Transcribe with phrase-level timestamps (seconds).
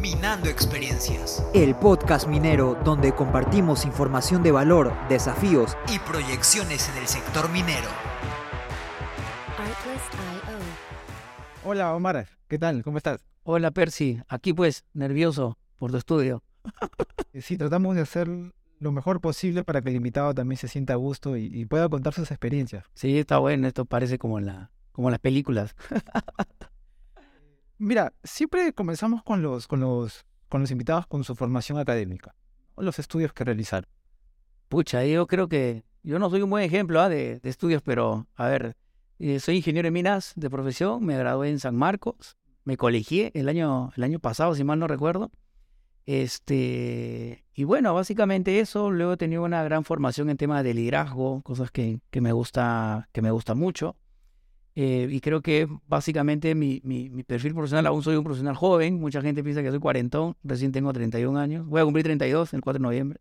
[0.00, 1.44] Minando Experiencias.
[1.54, 7.88] El podcast minero donde compartimos información de valor, desafíos y proyecciones en el sector minero.
[11.64, 12.84] Hola Omar, ¿qué tal?
[12.84, 13.24] ¿Cómo estás?
[13.42, 16.44] Hola Percy, aquí pues, nervioso por tu estudio.
[17.32, 18.28] Eh, sí, tratamos de hacer
[18.78, 22.14] lo mejor posible para que el invitado también se sienta a gusto y, pueda contar
[22.14, 22.84] sus experiencias.
[22.94, 25.74] Sí, está bueno, esto parece como, la, como las películas.
[27.80, 32.34] Mira, siempre comenzamos con los, con los, con los invitados con su formación académica,
[32.76, 33.86] los estudios que realizar.
[34.68, 37.08] Pucha, yo creo que yo no soy un buen ejemplo ¿ah?
[37.08, 38.76] de, estudios, pero a ver,
[39.20, 43.48] eh, soy ingeniero en minas de profesión, me gradué en San Marcos, me colegié el
[43.48, 45.30] año, el año pasado, si mal no recuerdo.
[46.04, 51.42] Este, y bueno, básicamente eso, luego he tenido una gran formación en temas de liderazgo,
[51.42, 53.94] cosas que, que me gusta, que me gusta mucho.
[54.80, 59.20] Eh, y creo que básicamente mi, mi, perfil profesional, aún soy un profesional joven, mucha
[59.20, 62.78] gente piensa que soy cuarentón, recién tengo 31 años, voy a cumplir 32 el 4
[62.78, 63.20] de noviembre.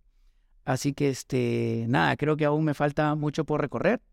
[0.65, 4.03] Así que, este, nada, creo que aún me falta mucho por recorrer.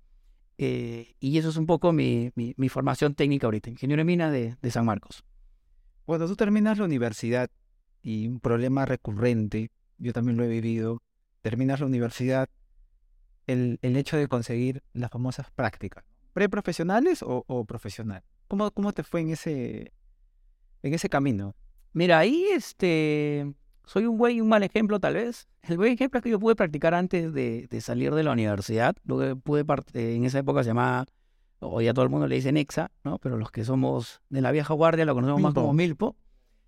[0.57, 4.57] Eh, y eso es un poco mi, mi, formación técnica ahorita, ingeniero en mina de,
[4.63, 5.23] de San Marcos.
[6.07, 7.51] Cuando tú terminas la universidad
[8.01, 11.03] y un problema recurrente, yo también lo he vivido,
[11.43, 12.49] terminas la universidad,
[13.47, 18.23] el, el hecho de conseguir las famosas prácticas preprofesionales o, o profesional?
[18.49, 19.93] ¿Cómo, ¿Cómo te fue en ese,
[20.83, 21.55] en ese camino?
[21.95, 23.55] Mira, ahí este,
[23.87, 25.49] soy un buen y un mal ejemplo tal vez.
[25.63, 28.97] El buen ejemplo es que yo pude practicar antes de, de salir de la universidad.
[29.05, 31.07] Lo que pude en esa época se llamaba,
[31.61, 33.19] hoy a todo el mundo le dicen EXA, ¿no?
[33.19, 36.17] pero los que somos de la vieja guardia lo conocemos más como Milpo.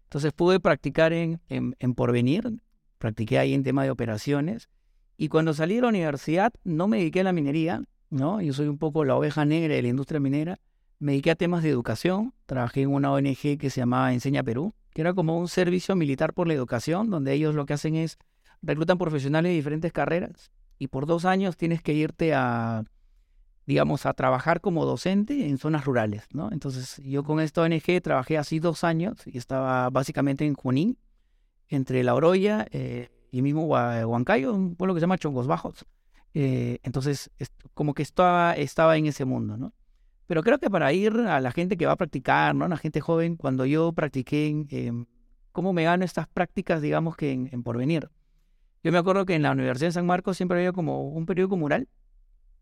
[0.04, 2.60] Entonces pude practicar en, en, en Porvenir,
[2.98, 4.68] practiqué ahí en tema de operaciones.
[5.16, 8.40] Y cuando salí de la universidad no me dediqué a la minería, ¿no?
[8.40, 10.58] Yo soy un poco la oveja negra de la industria minera.
[10.98, 12.34] Me dediqué a temas de educación.
[12.46, 16.32] Trabajé en una ONG que se llamaba Enseña Perú, que era como un servicio militar
[16.32, 18.18] por la educación, donde ellos lo que hacen es
[18.62, 22.84] reclutan profesionales de diferentes carreras y por dos años tienes que irte a,
[23.66, 26.50] digamos, a trabajar como docente en zonas rurales, ¿no?
[26.52, 30.98] Entonces yo con esta ONG trabajé así dos años y estaba básicamente en Junín,
[31.68, 35.84] entre La Oroya eh, y mismo Huancayo, un pueblo que se llama Chongos Bajos.
[36.38, 37.30] Eh, entonces,
[37.72, 39.72] como que estaba, estaba en ese mundo, ¿no?
[40.26, 42.68] Pero creo que para ir a la gente que va a practicar, ¿no?
[42.68, 45.08] La gente joven, cuando yo practiqué, en,
[45.52, 48.10] ¿cómo me gano estas prácticas, digamos, que en, porvenir?
[48.84, 51.56] Yo me acuerdo que en la Universidad de San Marcos siempre había como un periódico
[51.56, 51.88] mural,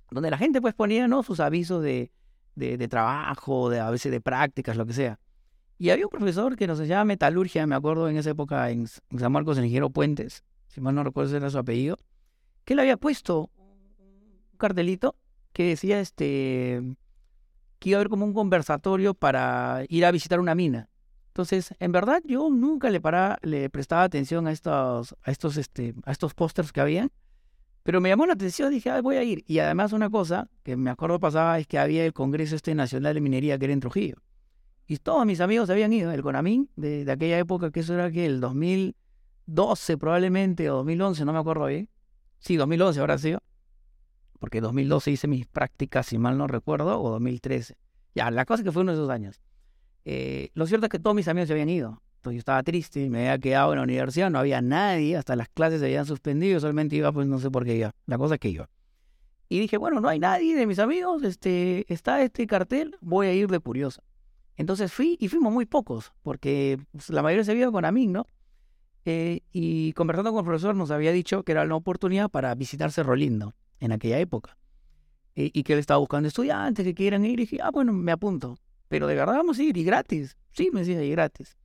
[0.09, 1.25] donde la gente pues ponía, ¿no?
[1.25, 2.13] Sus avisos de,
[2.55, 5.19] de, trabajo, de, a veces de prácticas, lo que sea.
[5.79, 9.33] Y había un profesor que nos enseñaba metalurgia, me acuerdo en esa época en, San
[9.33, 11.97] Marcos, el ingeniero Puentes, si mal no recuerdo ese era su apellido,
[12.65, 13.51] que él había puesto
[14.57, 15.17] cartelito
[15.53, 16.97] que decía este
[17.79, 20.89] que iba a haber como un conversatorio para ir a visitar una mina.
[21.29, 23.01] Entonces, en verdad, yo nunca le
[23.43, 27.11] le prestaba atención a estos, a estos, este, a estos pósters que habían,
[27.83, 29.45] pero me llamó la atención, dije, ah, voy a ir.
[29.47, 33.15] Y además una cosa que me acuerdo pasaba es que había el Congreso este Nacional
[33.15, 34.17] de Minería que era en Trujillo.
[34.87, 38.11] Y todos mis amigos habían ido, el Conamín, de, de aquella época, que eso era
[38.11, 41.89] que el 2012 probablemente, o 2011, no me acuerdo bien.
[42.39, 43.41] Sí, 2011 ahora sido
[44.45, 47.79] porque 2012 hice mis prácticas, si mal no recuerdo, o 2013.
[48.15, 49.41] Ya, la cosa es que fue uno de esos años.
[50.05, 52.03] Eh, lo cierto es que todos mis amigos se habían ido.
[52.17, 55.49] Entonces yo estaba triste, me había quedado en la universidad, no había nadie, hasta las
[55.49, 57.93] clases se habían suspendido, solamente iba, pues no sé por qué iba.
[58.05, 58.69] La cosa es que iba.
[59.49, 63.33] Y dije, bueno, no hay nadie de mis amigos, este, está este cartel, voy a
[63.33, 64.03] ir de curioso.
[64.59, 68.09] Entonces fui y fuimos muy pocos, porque pues, la mayoría se había con a mí,
[68.09, 68.27] ¿no?
[69.07, 72.93] Eh, y conversando con el profesor nos había dicho que era una oportunidad para visitar
[72.93, 74.57] Cerro Lindo en aquella época.
[75.37, 77.41] Y, que él estaba buscando estudiantes que quieran ir.
[77.41, 78.57] Y dije, ah, bueno, me apunto.
[78.89, 80.37] Pero de verdad vamos a ir y gratis.
[80.53, 81.57] Sí, me decía, y gratis.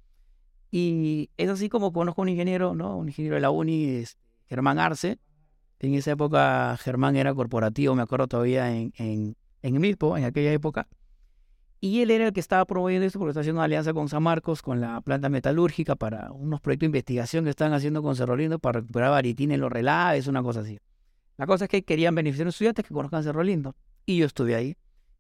[0.71, 2.97] Y es así como conozco a un ingeniero, ¿no?
[2.97, 4.03] Un ingeniero de la uni,
[4.47, 5.19] Germán Arce.
[5.79, 10.51] En esa época Germán era corporativo, me acuerdo todavía en, en, en Milpo, en aquella
[10.51, 10.87] época.
[11.81, 14.21] Y él era el que estaba promoviendo esto porque está haciendo una alianza con San
[14.21, 18.35] Marcos, con la planta metalúrgica, para unos proyectos de investigación que están haciendo con Cerro
[18.35, 20.79] Lindo para recuperar baritina en los relaves, una cosa así.
[21.39, 23.74] La cosa es que querían beneficiar a los estudiantes que conozcan Cerro Lindo.
[24.06, 24.75] Y yo estuve ahí.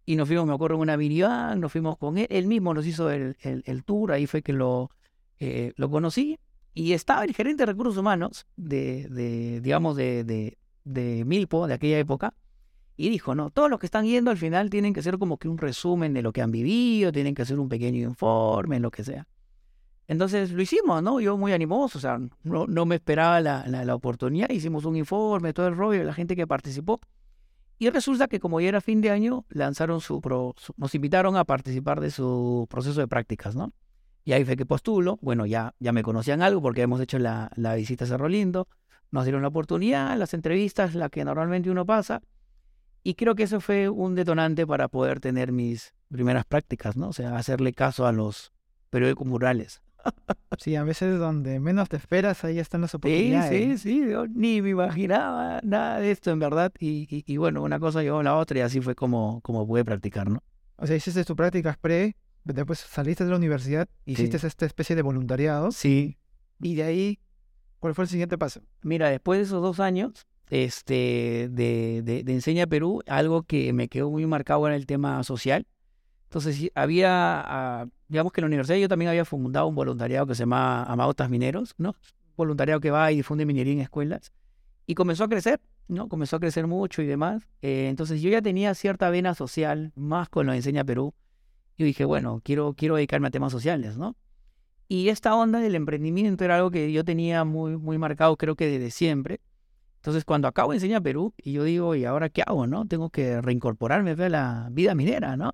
[0.05, 2.27] Y nos fuimos, me acuerdo, en una minivan, nos fuimos con él.
[2.29, 4.91] Él mismo nos hizo el, el, tour, ahí fue que lo,
[5.39, 6.37] eh, lo conocí.
[6.73, 11.75] Y estaba el gerente de recursos humanos de, de digamos, de, de, de Milpo, de
[11.75, 12.33] aquella época.
[12.97, 15.47] Y dijo, no, todos los que están yendo al final tienen que hacer como que
[15.47, 19.05] un resumen de lo que han vivido, tienen que hacer un pequeño informe, lo que
[19.05, 19.25] sea.
[20.09, 21.19] Entonces lo hicimos, ¿no?
[21.19, 25.67] Yo muy animoso, o sea, no, me esperaba la, la, oportunidad, hicimos un informe, todo
[25.67, 26.99] el rollo, la gente que participó.
[27.77, 30.19] Y resulta que como ya era fin de año, lanzaron su,
[30.77, 33.71] nos invitaron a participar de su proceso de prácticas, ¿no?
[34.25, 35.19] Y ahí fue que postulo.
[35.21, 38.67] Bueno, ya, ya me conocían algo porque hemos hecho la, la visita a Cerro Lindo.
[39.11, 42.23] Nos dieron la oportunidad, las entrevistas, la que normalmente uno pasa.
[43.03, 47.09] Y creo que eso fue un detonante para poder tener mis primeras prácticas, ¿no?
[47.09, 48.51] O sea, hacerle caso a los
[48.89, 49.83] periódicos murales.
[50.57, 53.81] Sí, a veces donde menos te esperas, ahí están las Sí, oportunidades.
[53.81, 56.71] sí, sí, yo ni me imaginaba nada de esto en verdad.
[56.79, 59.65] Y, y, y bueno, una cosa llevó a la otra y así fue como, como
[59.67, 60.43] pude practicar, ¿no?
[60.77, 65.01] O sea, hiciste tus prácticas pre, después saliste de la universidad, hiciste esta especie de
[65.01, 66.17] voluntariado, Sí.
[66.61, 67.19] y de ahí,
[67.79, 68.61] ¿cuál fue el siguiente paso?
[68.81, 73.87] Mira, después de esos dos años este, de, de, de Enseña Perú, algo que me
[73.87, 75.67] quedó muy marcado era el tema social.
[76.23, 77.09] Entonces, sí, había,
[77.45, 80.83] ah, digamos que en la universidad yo también había fundado un voluntariado que se llama
[80.83, 81.95] Amautas Mineros, ¿no?
[82.35, 84.33] Voluntariado que va y difunde minería en escuelas.
[84.87, 86.09] Y comenzó a crecer, ¿no?
[86.09, 87.47] Comenzó a crecer mucho y demás.
[87.61, 91.13] Eh, entonces, yo ya tenía cierta vena social, más con lo de Enseña Perú.
[91.77, 94.15] Yo dije, bueno, quiero, quiero dedicarme a temas sociales, ¿no?
[94.87, 98.65] Y esta onda del emprendimiento era algo que yo tenía muy, muy marcado, creo que
[98.65, 99.39] desde siempre.
[99.97, 102.87] Entonces, cuando acabo de enseñar Perú, y yo digo, ¿y ahora qué hago, no?
[102.87, 105.53] Tengo que reincorporarme a la vida minera, ¿no?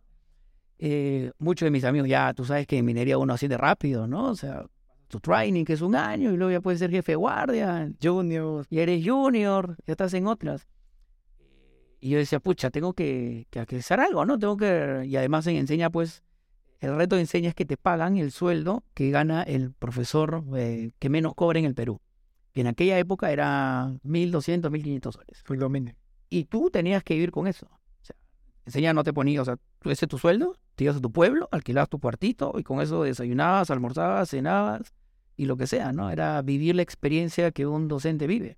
[0.78, 4.30] Eh, muchos de mis amigos, ya tú sabes que en minería uno asciende rápido, ¿no?
[4.30, 4.66] O sea,
[5.08, 8.66] tu training, que es un año, y luego ya puedes ser jefe de guardia, Junior,
[8.70, 10.68] y eres junior, ya estás en otras.
[12.00, 14.38] Y yo decía, pucha, tengo que, que, hacer algo, ¿no?
[14.38, 15.06] Tengo que...
[15.08, 16.24] Y además en Enseña, pues,
[16.80, 20.92] el reto de Enseña es que te pagan el sueldo que gana el profesor eh,
[21.00, 22.02] que menos cobra en el Perú.
[22.52, 25.42] Que en aquella época era 1.200, 1.500 soles.
[25.44, 25.58] fue.
[26.30, 27.66] Y tú tenías que vivir con eso.
[27.66, 28.16] O sea,
[28.66, 31.48] Enseña no te ponía, o sea, ese es tu sueldo, te ibas a tu pueblo,
[31.52, 34.94] alquilabas tu cuartito y con eso desayunabas, almorzabas, cenabas
[35.38, 36.12] y lo que sea, ¿no?
[36.12, 38.58] Era vivir la experiencia que un docente vive.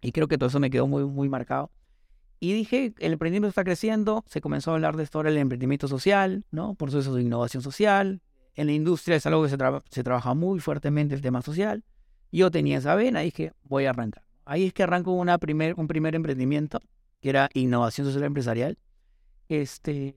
[0.00, 1.70] Y creo que todo eso me quedó muy, muy marcado.
[2.40, 5.88] Y dije, el emprendimiento está creciendo, se comenzó a hablar de esto ahora el emprendimiento
[5.88, 6.74] social, ¿no?
[6.74, 8.20] Procesos de innovación social.
[8.54, 11.84] En la industria es algo que se, tra- se trabaja muy fuertemente el tema social.
[12.30, 14.24] Yo tenía esa vena y dije, voy a arrancar.
[14.44, 16.80] Ahí es que arranco una primer, un primer emprendimiento,
[17.20, 18.78] que era innovación social empresarial.
[19.48, 20.16] Este,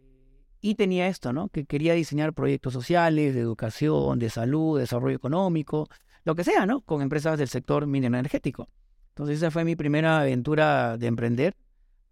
[0.70, 1.48] y tenía esto, ¿no?
[1.48, 5.88] Que quería diseñar proyectos sociales, de educación, de salud, desarrollo económico,
[6.26, 6.82] lo que sea, ¿no?
[6.82, 8.68] Con empresas del sector minero energético.
[9.12, 11.56] Entonces esa fue mi primera aventura de emprender.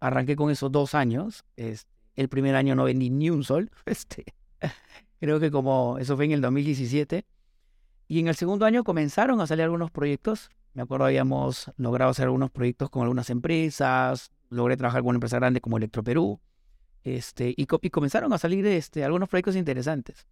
[0.00, 1.44] Arranqué con esos dos años.
[1.56, 3.70] Es- el primer año no vendí ni un sol.
[3.84, 4.24] Este,
[5.20, 7.26] creo que como eso fue en el 2017.
[8.08, 10.48] Y en el segundo año comenzaron a salir algunos proyectos.
[10.72, 14.30] Me acuerdo habíamos logrado hacer algunos proyectos con algunas empresas.
[14.48, 16.40] Logré trabajar con una empresa grande como Electroperú.
[17.06, 20.26] Este, y, co- y comenzaron a salir este, algunos proyectos interesantes.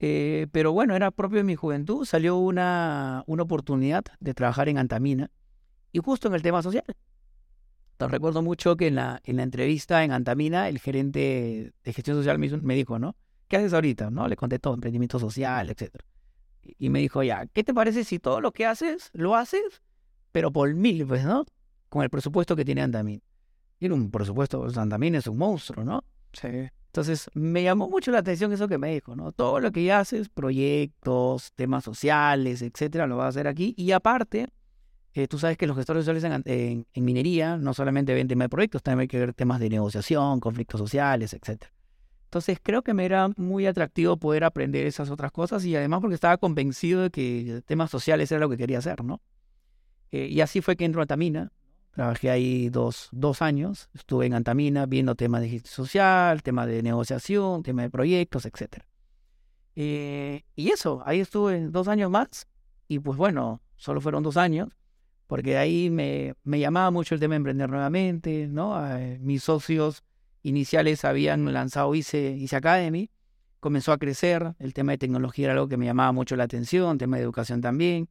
[0.00, 2.04] Eh, pero bueno, era propio de mi juventud.
[2.04, 5.30] Salió una, una oportunidad de trabajar en Antamina
[5.92, 6.82] y justo en el tema social.
[7.98, 12.16] Te recuerdo mucho que en la, en la entrevista en Antamina, el gerente de gestión
[12.16, 13.14] social me, me dijo, ¿no?
[13.46, 14.10] ¿Qué haces ahorita?
[14.10, 14.26] ¿No?
[14.26, 15.88] Le conté todo, emprendimiento social, etc.
[16.78, 19.82] Y me dijo, ya, ¿qué te parece si todo lo que haces, lo haces,
[20.32, 21.44] pero por mil, pues, ¿no?
[21.88, 23.22] Con el presupuesto que tiene Antamina.
[23.82, 26.04] Tiene un presupuesto, pues, Antamina es un monstruo, ¿no?
[26.32, 26.46] Sí.
[26.46, 29.32] Entonces, me llamó mucho la atención eso que me dijo, ¿no?
[29.32, 33.74] Todo lo que haces, proyectos, temas sociales, etcétera, lo vas a hacer aquí.
[33.76, 34.46] Y aparte,
[35.14, 38.44] eh, tú sabes que los gestores sociales en, en- en minería no solamente ven temas
[38.44, 41.72] de proyectos, también hay que ver temas de negociación, conflictos sociales, etcétera.
[42.26, 46.14] Entonces, creo que me era muy atractivo poder aprender esas otras cosas y además porque
[46.14, 49.20] estaba convencido de que temas sociales era lo que quería hacer, ¿no?
[50.12, 51.50] Eh, y así fue que entró a Antamina.
[51.92, 53.90] Trabajé ahí dos, dos años.
[53.94, 58.82] Estuve en Antamina viendo temas de gestión social, temas de negociación, temas de proyectos, etc.
[59.74, 62.46] y eso, ahí estuve dos años más.
[62.88, 64.68] Y pues bueno, solo fueron dos años,
[65.26, 68.74] porque ahí me, me llamaba mucho el tema de emprender nuevamente, ¿no?
[68.96, 70.02] Eh, mis socios
[70.42, 73.10] iniciales habían lanzado ICE, ICE Academy,
[73.60, 76.98] comenzó a crecer, el tema de tecnología era algo que me llamaba mucho la atención,
[76.98, 78.08] tema de educación también.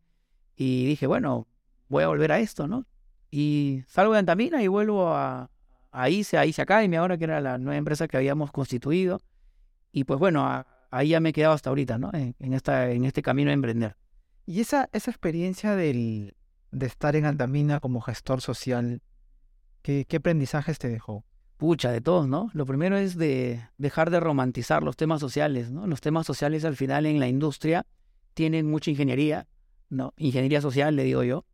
[0.56, 1.48] Y dije, bueno,
[1.90, 2.86] voy a volver a esto, ¿no?
[3.32, 5.50] Y salgo de Antamina y vuelvo a,
[5.92, 9.22] a ICE, a ICE Academy ahora, que era la nueva empresa que habíamos constituido.
[9.94, 12.12] Y pues bueno, a- ahí ya me he quedado hasta ahorita, ¿no?
[12.14, 13.96] En, en esta, en este camino de emprender.
[14.46, 16.36] Y esa, esa experiencia del,
[16.72, 19.02] de estar en Antamina como gestor social,
[19.82, 21.24] ¿qué, qué aprendizajes te dejó?
[21.56, 22.50] Pucha, de todos, ¿no?
[22.54, 25.88] Lo primero es de dejar de romantizar los temas sociales, ¿no?
[25.88, 27.86] Los temas sociales al final en la industria
[28.34, 29.48] tienen mucha ingeniería,
[29.90, 30.14] ¿no?
[30.18, 31.46] Ingeniería social, le digo yo.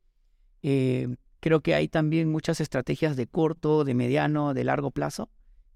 [0.64, 5.30] Eh, creo que hay también muchas estrategias de corto, de mediano, de largo plazo.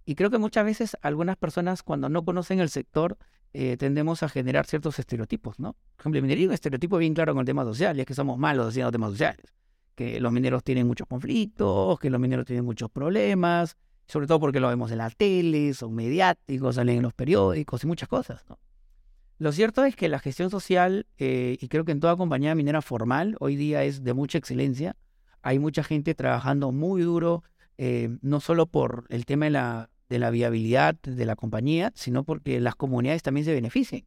[0.06, 3.18] Y creo que muchas veces algunas personas cuando no conocen el sector
[3.54, 5.74] eh, tendemos a generar ciertos estereotipos, ¿no?
[5.74, 8.06] Por ejemplo, en minería hay un estereotipo bien claro con el tema social, y es
[8.06, 9.54] que somos malos haciendo temas sociales.
[9.96, 13.78] Que los mineros tienen muchos conflictos, que los mineros tienen muchos problemas,
[14.08, 17.88] sobre todo porque lo vemos en la tele, son mediáticos, salen en los periódicos y
[17.88, 18.46] muchas cosas.
[19.38, 22.82] Lo cierto es que la gestión social, eh, y creo que en toda compañía minera
[22.82, 24.96] formal, hoy día es de mucha excelencia.
[25.42, 27.44] Hay mucha gente trabajando muy duro,
[27.78, 32.24] eh, no solo por el tema de la, de la viabilidad de la compañía, sino
[32.24, 34.04] porque las comunidades también se benefician.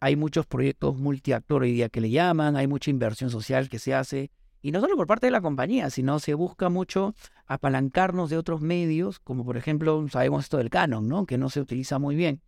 [0.00, 3.94] Hay muchos proyectos multiactor hoy día que le llaman, hay mucha inversión social que se
[3.94, 4.30] hace,
[4.62, 7.14] y no solo por parte de la compañía, sino se busca mucho
[7.46, 11.26] apalancarnos de otros medios, como por ejemplo, sabemos esto del canon, ¿no?
[11.26, 12.42] que no se utiliza muy bien.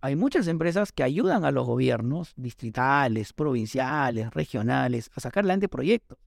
[0.00, 6.18] Hay muchas empresas que ayudan a los gobiernos distritales, provinciales, regionales, a sacar adelante proyectos,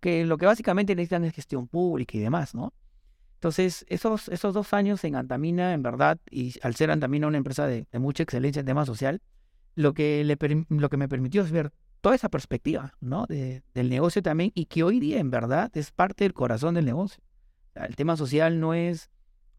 [0.00, 2.72] que lo que básicamente necesitan es gestión pública y demás, ¿no?
[3.34, 7.66] Entonces, esos, esos dos años en Antamina, en verdad, y al ser Antamina una empresa
[7.66, 9.20] de, mucha excelencia en tema social,
[9.74, 10.38] lo que, le,
[10.68, 13.26] lo que me permitió es ver toda esa perspectiva, ¿no?
[13.26, 16.86] De, del negocio también, y que hoy día, en verdad, es parte del corazón del
[16.86, 17.22] negocio.
[17.74, 19.10] el tema social no es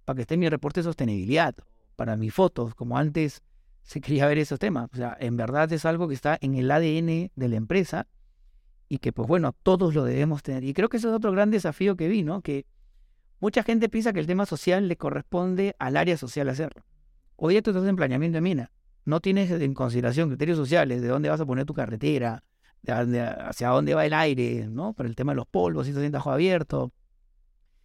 [0.05, 1.55] para que esté mi reporte de sostenibilidad,
[1.95, 3.43] para mis fotos, como antes
[3.83, 4.89] se quería ver esos temas.
[4.93, 8.07] O sea, en verdad es algo que está en el ADN de la empresa
[8.89, 10.63] y que, pues bueno, todos lo debemos tener.
[10.63, 12.41] Y creo que ese es otro gran desafío que vi, ¿no?
[12.41, 12.65] Que
[13.39, 16.83] Mucha gente piensa que el tema social le corresponde al área social hacerlo.
[17.35, 18.71] Hoy día tú estás en planeamiento de mina.
[19.05, 22.43] No tienes en consideración criterios sociales de dónde vas a poner tu carretera,
[22.81, 24.93] de hacia dónde va el aire, ¿no?
[24.93, 26.91] Por el tema de los polvos, si estás en tajo abierto.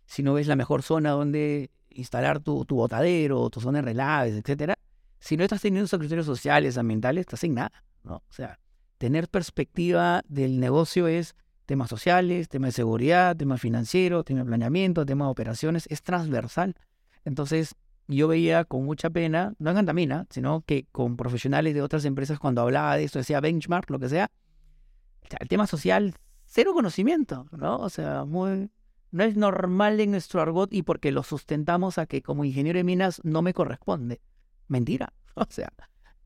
[0.06, 4.34] Si no ves la mejor zona donde instalar tu, tu botadero, tu zona de relaves,
[4.34, 4.74] etcétera.
[5.20, 8.16] Si no estás teniendo esos criterios sociales, ambientales, estás en nada, ¿no?
[8.16, 8.58] O sea,
[9.02, 11.34] tener perspectiva del negocio es
[11.66, 16.76] temas sociales, temas de seguridad, temas financieros, temas de planeamiento, temas de operaciones, es transversal.
[17.24, 17.74] Entonces,
[18.06, 22.38] yo veía con mucha pena, no en Antamina, sino que con profesionales de otras empresas
[22.38, 24.30] cuando hablaba de esto, decía benchmark, lo que sea,
[25.40, 27.78] el tema social, cero conocimiento, ¿no?
[27.78, 28.70] O sea, muy,
[29.10, 32.84] no es normal en nuestro argot y porque lo sustentamos a que como ingeniero de
[32.84, 34.20] minas no me corresponde.
[34.68, 35.12] Mentira.
[35.34, 35.72] O sea,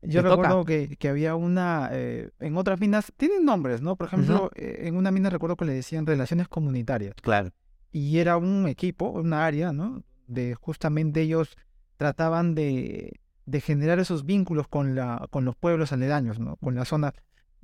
[0.07, 3.95] yo recuerdo que, que, había una, eh, en otras minas, tienen nombres, ¿no?
[3.95, 7.13] Por ejemplo, eh, en una mina recuerdo que le decían relaciones comunitarias.
[7.21, 7.51] Claro.
[7.91, 10.03] Y era un equipo, una área, ¿no?
[10.27, 11.57] De justamente ellos
[11.97, 16.57] trataban de, de generar esos vínculos con, la, con los pueblos aledaños, ¿no?
[16.57, 17.13] Con la zona.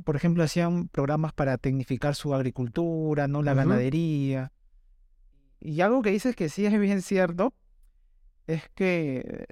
[0.03, 3.43] Por ejemplo, hacían programas para tecnificar su agricultura, ¿no?
[3.43, 4.51] La ganadería.
[5.59, 7.53] Y algo que dices que sí es bien cierto
[8.47, 9.45] es que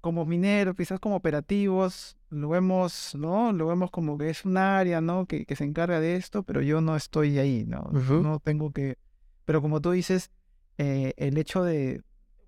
[0.00, 3.52] como mineros, quizás como operativos, lo vemos, ¿no?
[3.52, 5.26] Lo vemos como que es un área, ¿no?
[5.26, 7.90] Que, que se encarga de esto, pero yo no estoy ahí, ¿no?
[7.92, 8.98] No tengo que...
[9.44, 10.30] Pero como tú dices,
[10.78, 12.02] eh, el hecho de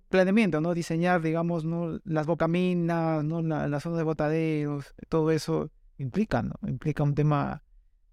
[0.09, 0.73] planeamiento, ¿no?
[0.73, 1.99] Diseñar, digamos, ¿no?
[2.05, 3.41] Las bocaminas, ¿no?
[3.41, 6.55] La, las zonas de botaderos, todo eso implica, ¿no?
[6.65, 7.63] Implica un tema,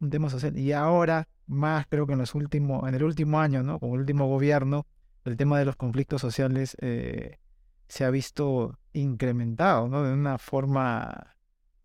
[0.00, 0.58] un tema social.
[0.58, 3.78] Y ahora, más creo que en los últimos, en el último año, ¿no?
[3.78, 4.86] Con el último gobierno,
[5.24, 7.38] el tema de los conflictos sociales eh,
[7.86, 10.02] se ha visto incrementado, ¿no?
[10.02, 11.36] De una forma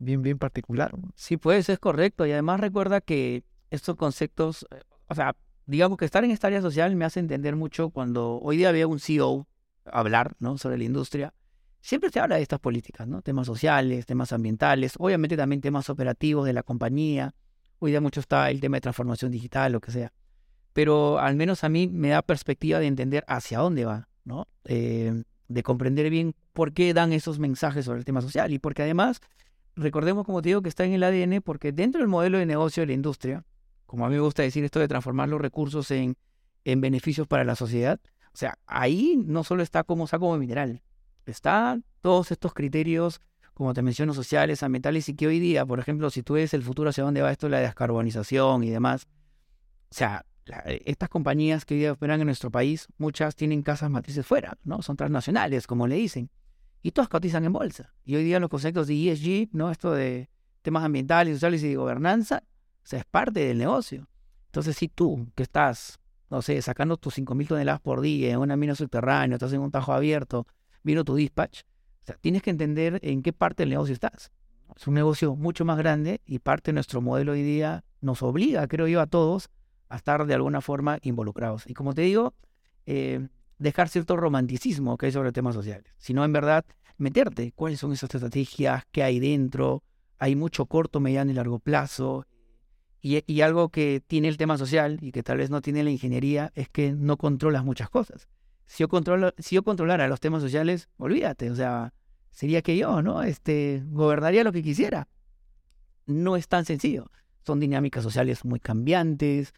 [0.06, 0.94] bien, bien particular.
[1.16, 2.26] Sí, pues es correcto.
[2.26, 5.36] Y además recuerda que estos conceptos, eh, o sea,
[5.66, 8.88] digamos que estar en esta área social me hace entender mucho cuando hoy día había
[8.88, 9.48] un CEO
[9.86, 10.58] hablar, ¿no?
[10.58, 11.34] Sobre la industria.
[11.82, 13.22] Siempre se habla de estas políticas, ¿no?
[13.22, 17.36] Temas sociales, temas ambientales, obviamente también temas operativos de la compañía.
[17.80, 20.12] Hoy día mucho está el tema de transformación digital, lo que sea.
[20.74, 24.48] Pero al menos a mí me da perspectiva de entender hacia dónde va, ¿no?
[24.66, 28.82] Eh, de comprender bien por qué dan esos mensajes sobre el tema social y porque
[28.82, 29.22] además,
[29.76, 32.82] recordemos como te digo que está en el ADN porque dentro del modelo de negocio
[32.82, 33.46] de la industria,
[33.86, 36.18] como a mí me gusta decir esto de transformar los recursos en,
[36.64, 38.00] en beneficios para la sociedad,
[38.34, 40.82] o sea, ahí no solo está como saco de mineral,
[41.26, 43.22] está todos estos criterios,
[43.54, 46.62] como te menciono, sociales, ambientales, y que hoy día, por ejemplo, si tú ves el
[46.62, 49.08] futuro hacia dónde va esto, la descarbonización y demás,
[49.90, 50.26] o sea,
[50.66, 54.58] eh, estas compañías que hoy día operan en nuestro país, muchas tienen casas matrices fuera,
[54.64, 54.82] ¿no?
[54.82, 56.30] Son transnacionales, como le dicen.
[56.86, 57.96] Y todas cotizan en bolsa.
[58.04, 59.72] Y hoy día los conceptos de ESG, ¿no?
[59.72, 60.30] Esto de
[60.62, 64.08] temas ambientales, sociales y de gobernanza, o sea, es parte del negocio.
[64.50, 66.00] Entonces, si tú, que estás,
[66.30, 69.72] no sé, sacando tus 5.000 toneladas por día en una mina subterránea, estás en un
[69.72, 70.46] tajo abierto,
[70.84, 74.32] vino tu dispatch, o sea, tienes que entender en qué parte del negocio estás.
[74.76, 78.68] Es un negocio mucho más grande y parte de nuestro modelo hoy día nos obliga,
[78.68, 79.50] creo yo, a todos
[79.90, 81.64] a estar de alguna forma involucrados.
[81.66, 82.36] Y como te digo,
[82.86, 83.28] eh,
[83.58, 86.66] dejar cierto romanticismo que hay sobre temas sociales, sino en verdad
[86.98, 89.84] meterte cuáles son esas estrategias, qué hay dentro,
[90.18, 92.26] hay mucho corto, mediano y largo plazo.
[93.02, 96.52] Y, algo que tiene el tema social y que tal vez no tiene la ingeniería
[96.56, 98.28] es que no controlas muchas cosas.
[98.66, 101.94] Si yo, controlo, si yo controlara los temas sociales, olvídate, o sea,
[102.32, 103.22] sería que yo, ¿no?
[103.22, 105.08] Este, gobernaría lo que quisiera.
[106.08, 107.12] No es tan sencillo.
[107.46, 109.54] Son dinámicas sociales muy cambiantes,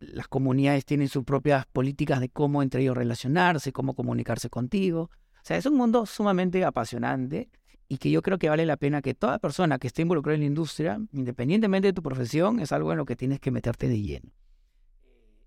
[0.00, 5.10] las comunidades tienen sus propias políticas de cómo entre ellos relacionarse, cómo comunicarse contigo.
[5.36, 7.50] O sea, es un mundo sumamente apasionante
[7.86, 10.40] y que yo creo que vale la pena que toda persona que esté involucrada en
[10.40, 14.00] la industria, independientemente de tu profesión, es algo en lo que tienes que meterte de
[14.00, 14.32] lleno.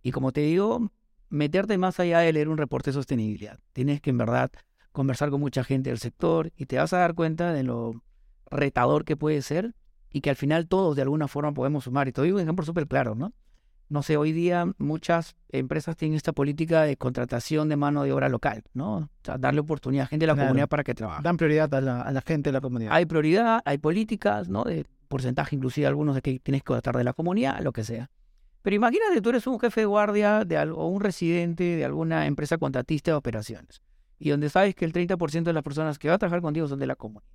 [0.04, 0.92] Y como te digo,
[1.30, 3.60] meterte más allá de leer un reporte de sostenibilidad.
[3.72, 4.52] Tienes que en verdad
[4.92, 8.04] conversar con mucha gente del sector y te vas a dar cuenta de lo
[8.52, 9.74] retador que puede ser
[10.12, 12.08] y que al final todos de alguna forma podemos sumar.
[12.08, 13.34] Y te doy un ejemplo súper claro, ¿no?
[13.94, 18.28] No sé, hoy día muchas empresas tienen esta política de contratación de mano de obra
[18.28, 18.96] local, ¿no?
[18.98, 20.48] O sea, darle oportunidad a gente de la Claro.
[20.48, 21.22] comunidad para que trabaje.
[21.22, 22.92] Dan prioridad a la, a la gente de la comunidad.
[22.92, 24.64] Hay prioridad, hay políticas, ¿no?
[24.64, 28.10] De porcentaje inclusive algunos de que tienes que contratar de la comunidad, lo que sea.
[28.64, 32.26] Pero imagínate, tú eres un jefe de guardia de algo, o un residente de alguna
[32.26, 33.84] empresa contratista de operaciones
[34.18, 36.80] y donde sabes que el 30% de las personas que van a trabajar contigo son
[36.80, 37.30] de la comunidad.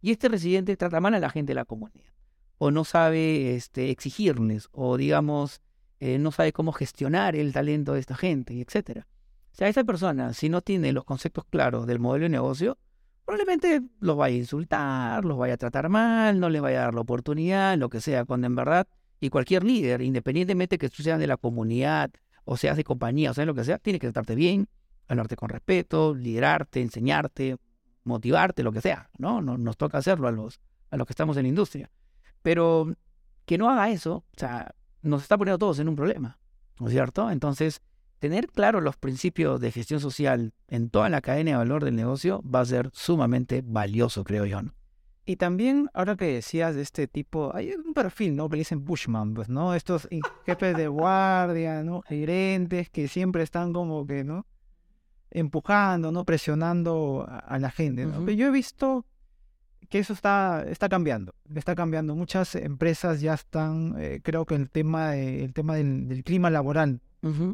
[0.00, 2.10] Y este residente trata mal a la gente de la comunidad
[2.58, 5.60] o no sabe este, exigirles o digamos
[6.04, 9.06] eh, no sabe cómo gestionar el talento de esta gente, etcétera.
[9.52, 12.76] O sea, esa persona, si no tiene los conceptos claros del modelo de negocio,
[13.24, 16.94] probablemente los vaya a insultar, los vaya a tratar mal, no les vaya a dar
[16.94, 18.88] la oportunidad, lo que sea, cuando en verdad,
[19.20, 22.10] y cualquier líder, independientemente que tú seas de la comunidad
[22.44, 24.66] o seas de compañía o sea lo que sea, tiene que tratarte bien,
[25.06, 27.58] hablarte con respeto, liderarte, enseñarte,
[28.02, 29.40] motivarte, lo que sea, ¿no?
[29.40, 31.90] No- Nos toca hacerlo a los, a los que estamos en la industria.
[32.42, 32.92] Pero
[33.44, 36.38] que no haga eso, o sea, nos está poniendo todos en un problema,
[36.78, 37.30] ¿no es cierto?
[37.30, 37.82] Entonces,
[38.18, 42.42] tener claro los principios de gestión social en toda la cadena de valor del negocio
[42.42, 44.62] va a ser sumamente valioso, creo yo.
[44.62, 44.74] ¿no?
[45.24, 48.48] Y también, ahora que decías de este tipo, hay un perfil, ¿no?
[48.48, 49.74] Que dicen Bushman, pues, ¿no?
[49.74, 50.08] Estos
[50.44, 52.02] jefes de guardia, ¿no?
[52.02, 54.46] Gerentes que siempre están como que, ¿no?
[55.30, 56.24] Empujando, ¿no?
[56.24, 58.24] Presionando a, a la gente, ¿no?
[58.24, 59.06] Pero yo he visto
[59.88, 62.14] que eso está, está cambiando, está cambiando.
[62.16, 66.50] Muchas empresas ya están, eh, creo que el tema, de- el tema del, del clima
[66.50, 67.00] laboral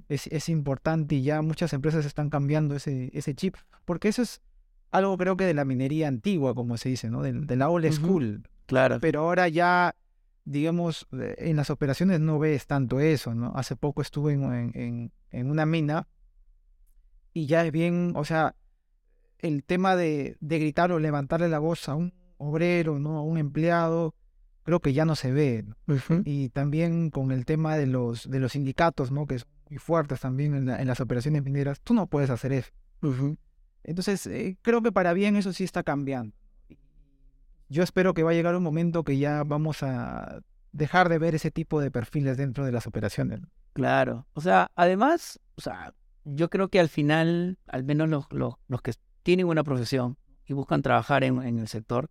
[0.08, 3.54] es, es importante y ya muchas empresas están cambiando ese, ese chip,
[3.84, 4.40] porque eso es
[4.90, 7.20] algo creo que de la minería antigua, como se dice, ¿no?
[7.22, 8.48] De, de la old school.
[8.66, 8.98] Claro.
[9.00, 9.94] Pero ahora ya,
[10.46, 13.52] digamos, eh, en las operaciones no ves tanto eso, ¿no?
[13.56, 16.06] Hace poco estuve en, en, en- en una mina
[17.34, 18.54] y ya es bien, o sea,
[19.40, 23.18] el tema de, de gritar o levantarle la voz a un obrero, ¿no?
[23.18, 24.14] A un empleado,
[24.62, 25.64] creo que ya no se ve.
[25.66, 25.74] ¿no?
[26.24, 29.26] Y también con el tema de los, de los sindicatos, ¿no?
[29.26, 32.52] Que son muy fuertes también en, la- en las operaciones mineras, tú no puedes hacer
[32.52, 32.70] eso.
[33.84, 36.34] Entonces, eh, creo que para bien eso sí está cambiando.
[37.68, 40.40] Yo espero que va a llegar un momento que ya vamos a
[40.72, 43.40] dejar de ver ese tipo de perfiles dentro de las operaciones.
[43.74, 44.26] Claro.
[44.32, 48.82] O sea, además, o sea, yo creo que al final, al menos los, los, los
[48.82, 52.08] que tienen una profesión y buscan trabajar en, en el sector,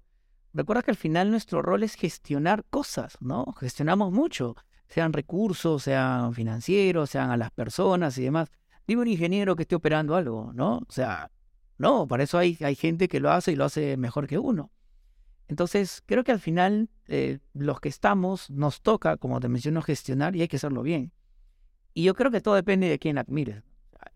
[0.58, 3.54] recuerda que al final nuestro rol es gestionar cosas, ¿no?
[3.60, 4.56] Gestionamos mucho,
[4.88, 8.50] sean recursos, sean financieros, sean a las personas y demás.
[8.88, 10.78] Dime un ingeniero que esté operando algo, ¿no?
[10.78, 11.32] O sea,
[11.78, 14.72] no, para eso hay, hay gente que lo hace y lo hace mejor que uno.
[15.48, 20.36] Entonces, creo que al final eh, los que estamos nos toca, como te menciono, gestionar
[20.36, 21.14] y hay que hacerlo bien.
[21.94, 23.64] Y yo creo que todo depende de quién admires.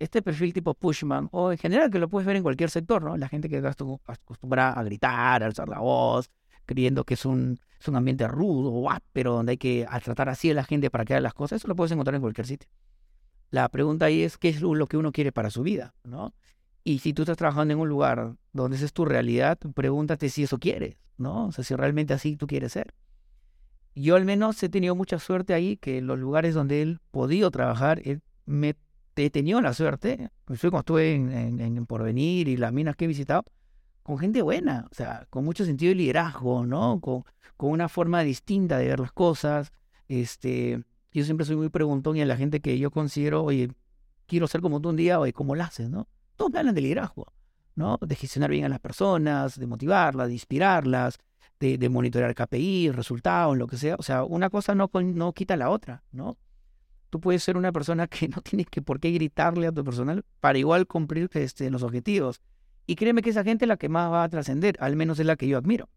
[0.02, 3.18] Este perfil tipo Pushman, o en general que lo puedes ver en cualquier sector, ¿no?
[3.18, 3.76] La gente que está
[4.08, 6.32] acostumbrada a gritar, a alzar la voz,
[6.66, 10.56] creyendo que es un, es un ambiente rudo áspero, donde hay que tratar así a
[10.56, 12.68] la gente para que haga las cosas, eso lo puedes encontrar en cualquier sitio.
[13.52, 16.34] La pregunta ahí es qué es lo que uno quiere para su vida, ¿no?
[16.84, 20.44] Y si tú estás trabajando en un lugar donde esa es tu realidad, pregúntate si
[20.44, 21.46] eso quieres, ¿no?
[21.46, 22.96] O sea, si realmente así tú quieres ser.
[23.94, 28.00] Yo al menos he tenido mucha suerte ahí, que los lugares donde he podido trabajar,
[28.00, 28.76] he, me,
[29.16, 33.06] he tenido la suerte, inclusive cuando estuve en, en, en Porvenir y las minas que
[33.06, 33.44] he visitado,
[34.04, 37.00] con gente buena, o sea, con mucho sentido de liderazgo, ¿no?
[37.00, 37.24] Con,
[37.58, 39.72] con una forma distinta de ver las cosas.
[40.08, 43.72] Este, yo siempre soy muy preguntón y a la gente que yo considero, oye,
[44.26, 46.08] quiero ser como tú un día, oye, ¿cómo lo haces, no?
[46.36, 47.32] Todos me hablan de liderazgo,
[47.76, 48.00] ¿no?
[48.02, 51.20] De gestionar bien a las personas, de motivarlas, de inspirarlas,
[51.60, 53.96] de, de monitorear KPI, resultados, lo que sea.
[54.00, 56.38] O sea, una cosa no, no quita la otra, ¿no?
[57.12, 60.26] Tú puedes ser una persona que no tienes que por qué gritarle a tu personal
[60.40, 62.42] para igual cumplir este, los objetivos.
[62.88, 65.26] Y créeme que esa gente es la que más va a trascender, al menos es
[65.26, 65.90] la que yo admiro.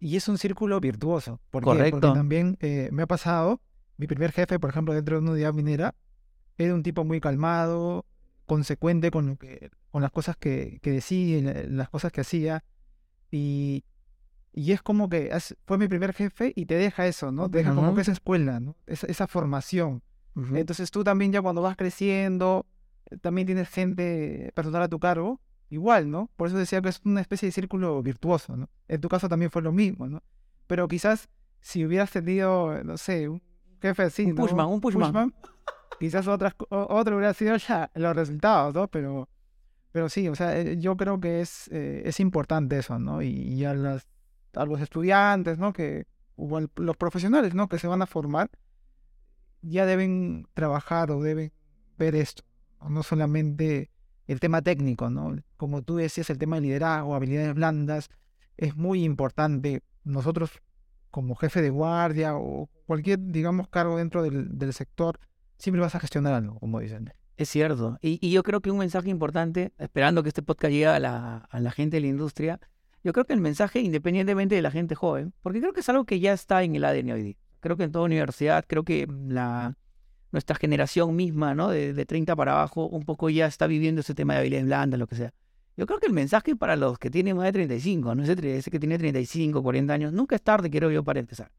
[0.00, 1.40] Y es un círculo virtuoso.
[1.50, 2.00] Correcto.
[2.00, 3.62] Porque también eh, me ha pasado,
[3.96, 5.94] mi primer jefe, por ejemplo, dentro de una unidad minera,
[6.58, 8.04] era un tipo muy calmado,
[8.44, 12.64] consecuente con, lo que, con las cosas que, que decía, las cosas que hacía.
[13.30, 13.84] Y,
[14.52, 15.30] y es como que
[15.64, 17.48] fue mi primer jefe y te deja eso, ¿no?
[17.48, 18.76] Te deja como que esa escuela, ¿no?
[18.86, 20.02] Esa, esa formación.
[20.54, 22.66] Entonces tú también ya cuando vas creciendo,
[23.10, 26.28] eh, también tienes gente personal a tu cargo, igual, ¿no?
[26.36, 28.68] Por eso decía que es una especie de círculo virtuoso, ¿no?
[28.88, 30.22] En tu caso también fue lo mismo, ¿no?
[30.66, 31.28] Pero quizás
[31.60, 33.42] si hubieras tenido, no sé, un
[33.80, 34.42] jefe así, Un ¿no?
[34.42, 35.34] pushman, un pushman.
[35.98, 38.88] quizás otras, otro hubiera sido ya los resultados, ¿no?
[38.88, 39.28] Pero,
[39.92, 43.22] pero sí, o sea, eh, yo creo que es, eh, es importante eso, ¿no?
[43.22, 44.06] Y, y a las
[44.54, 45.72] a los estudiantes, ¿no?
[45.72, 47.68] Que, o al- los profesionales, ¿no?
[47.68, 48.50] Que se van a formar,
[49.68, 51.52] ya deben trabajar o deben
[51.98, 52.42] ver esto,
[52.88, 53.02] ¿no?
[53.02, 53.90] Solamente
[54.26, 55.36] el tema técnico, ¿no?
[55.56, 58.10] Como tú decías, el tema de liderazgo, habilidades blandas,
[58.56, 59.82] es muy importante.
[60.04, 60.50] Nosotros,
[61.10, 65.18] como jefe de guardia o cualquier, digamos, cargo dentro del, del sector,
[65.58, 67.12] siempre vas a gestionar algo, como dicen.
[67.36, 67.98] Es cierto.
[68.00, 71.36] Y, y yo creo que un mensaje importante, esperando que este podcast llegue a la,
[71.36, 72.60] a la gente de la industria,
[73.04, 76.04] yo creo que el mensaje, independientemente de la gente joven, porque creo que es algo
[76.04, 77.36] que ya está en el ADN hoy día.
[77.66, 79.08] Creo que en toda universidad, creo que
[80.30, 81.68] nuestra generación misma, ¿no?
[81.68, 85.00] De, de 30 para abajo, un poco ya está viviendo ese tema de habilidades blandas,
[85.00, 85.34] lo que sea.
[85.76, 88.78] Yo creo que el mensaje para los que tienen más de 35, no ese, que
[88.78, 91.50] tiene 35, 40 años, nunca es tarde, creo yo, para empezar.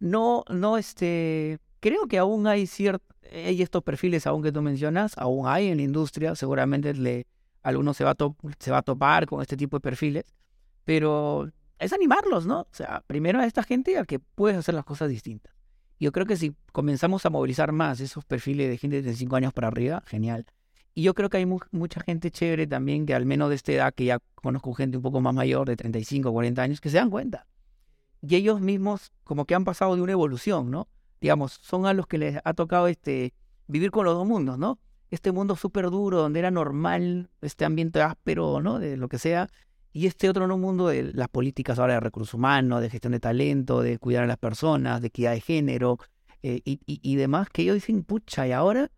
[0.00, 5.16] No, no, este, creo que aún hay ciertos, hay estos perfiles aún que tú mencionas,
[5.18, 7.28] aún hay en la industria, seguramente le,
[7.62, 8.16] algunos se va, a
[8.58, 10.24] se va a topar con este tipo de perfiles,
[10.84, 12.60] pero es animarlos, ¿no?
[12.60, 15.54] O sea, primero a esta gente a que puedes hacer las cosas distintas.
[16.00, 19.52] Yo creo que si comenzamos a movilizar más esos perfiles de gente de 35 años
[19.52, 20.44] para arriba, genial.
[20.94, 23.72] Y yo creo que hay mu- mucha gente chévere también, que al menos de esta
[23.72, 26.90] edad, que ya conozco gente un poco más mayor, de 35 o 40 años, que
[26.90, 27.46] se dan cuenta.
[28.22, 30.88] Y ellos mismos como que han pasado de una evolución, ¿no?
[31.20, 33.34] Digamos, son a los que les ha tocado este
[33.66, 34.78] vivir con los dos mundos, ¿no?
[35.10, 38.78] Este mundo súper duro, donde era normal este ambiente áspero, ¿no?
[38.78, 39.48] De lo que sea.
[39.96, 43.20] Y este otro no mundo de las políticas ahora de recursos humanos, de gestión de
[43.20, 46.00] talento, de cuidar a las personas, de equidad de género
[46.42, 48.90] eh, y, y- demás, que ellos dicen, pucha, ¿y ahora?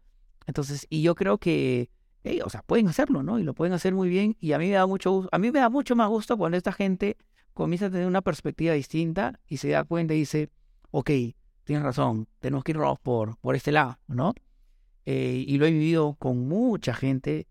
[0.46, 1.90] Entonces, y yo creo que,
[2.24, 3.38] eh, o sea, pueden hacerlo, ¿no?
[3.38, 4.38] Y lo pueden hacer muy bien.
[4.40, 6.72] Y a mí me da mucho a mí me da mucho más gusto cuando esta
[6.72, 7.18] gente
[7.52, 10.48] comienza a tener una perspectiva distinta y se da cuenta y dice,
[10.92, 11.10] ok,
[11.64, 14.32] tienes razón, tenemos que irnos por, por este lado, ¿no?
[15.04, 17.46] Eh, y lo he vivido con mucha gente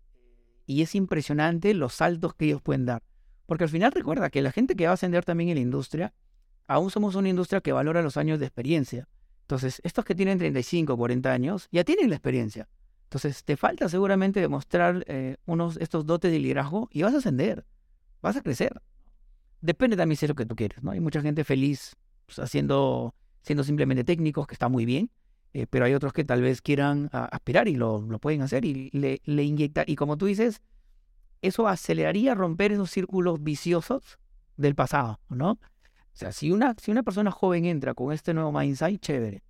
[0.66, 3.04] y es impresionante los saltos que ellos pueden dar.
[3.46, 6.12] Porque al final recuerda que la gente que va a ascender también en la industria,
[6.66, 9.08] aún somos una industria que valora los años de experiencia.
[9.42, 12.68] Entonces, estos que tienen 35, 40 años, ya tienen la experiencia.
[13.04, 17.64] Entonces, te falta seguramente demostrar eh, unos, estos dotes de liderazgo y vas a ascender,
[18.20, 18.82] vas a crecer.
[19.60, 20.90] Depende también es lo que tú quieres, ¿no?
[20.90, 21.94] Hay mucha gente feliz
[22.26, 25.10] pues, haciendo, siendo simplemente técnicos, que está muy bien,
[25.54, 28.64] eh, pero hay otros que tal vez quieran a- aspirar y lo, lo pueden hacer
[28.64, 29.88] y le, le inyectar.
[29.88, 30.60] Y como tú dices,
[31.42, 34.18] eso aceleraría romper esos círculos viciosos
[34.56, 35.52] del pasado, ¿no?
[35.52, 39.42] O sea, si una, si una persona joven entra con este nuevo mindset, chévere.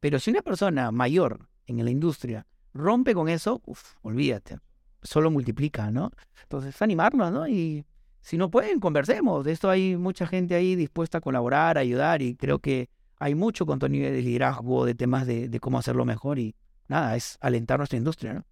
[0.00, 4.58] Pero si una persona mayor en la industria rompe con eso, uf, olvídate.
[5.02, 6.10] Solo multiplica, ¿no?
[6.42, 7.46] Entonces, animarnos, ¿no?
[7.46, 7.84] Y
[8.20, 9.44] si no pueden, conversemos.
[9.44, 12.88] De esto hay mucha gente ahí dispuesta a colaborar, a ayudar, y creo que
[13.18, 16.54] hay mucho contenido de liderazgo, de temas de, de cómo hacerlo mejor, y
[16.88, 18.44] nada, es alentar nuestra industria, ¿no?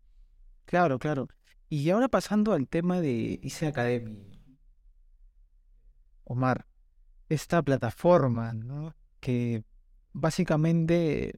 [0.66, 1.28] Claro, claro.
[1.68, 4.40] Y ahora pasando al tema de ICE Academy.
[6.24, 6.66] Omar,
[7.28, 8.94] esta plataforma, ¿no?
[9.20, 9.62] Que
[10.12, 11.32] básicamente,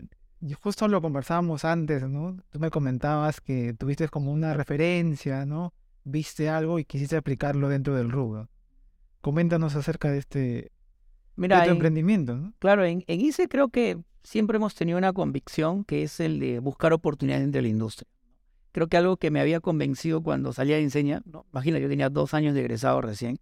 [0.61, 2.37] justo lo conversábamos antes, ¿no?
[2.51, 5.75] Tú me comentabas que tuviste como una referencia, ¿no?
[6.05, 8.49] Viste algo y quisiste aplicarlo dentro del rubro.
[9.21, 10.73] Coméntanos acerca de este de
[11.37, 12.55] Mira, tu en- emprendimiento, ¿no?
[12.59, 16.59] Claro, en, en ICE creo que siempre hemos tenido una convicción que es el de
[16.61, 18.09] buscar oportunidades dentro de la industria.
[18.79, 21.45] Creo que algo que me había convencido cuando salía de enseña, ¿no?
[21.51, 23.41] imagina, yo tenía dos años de egresado recién,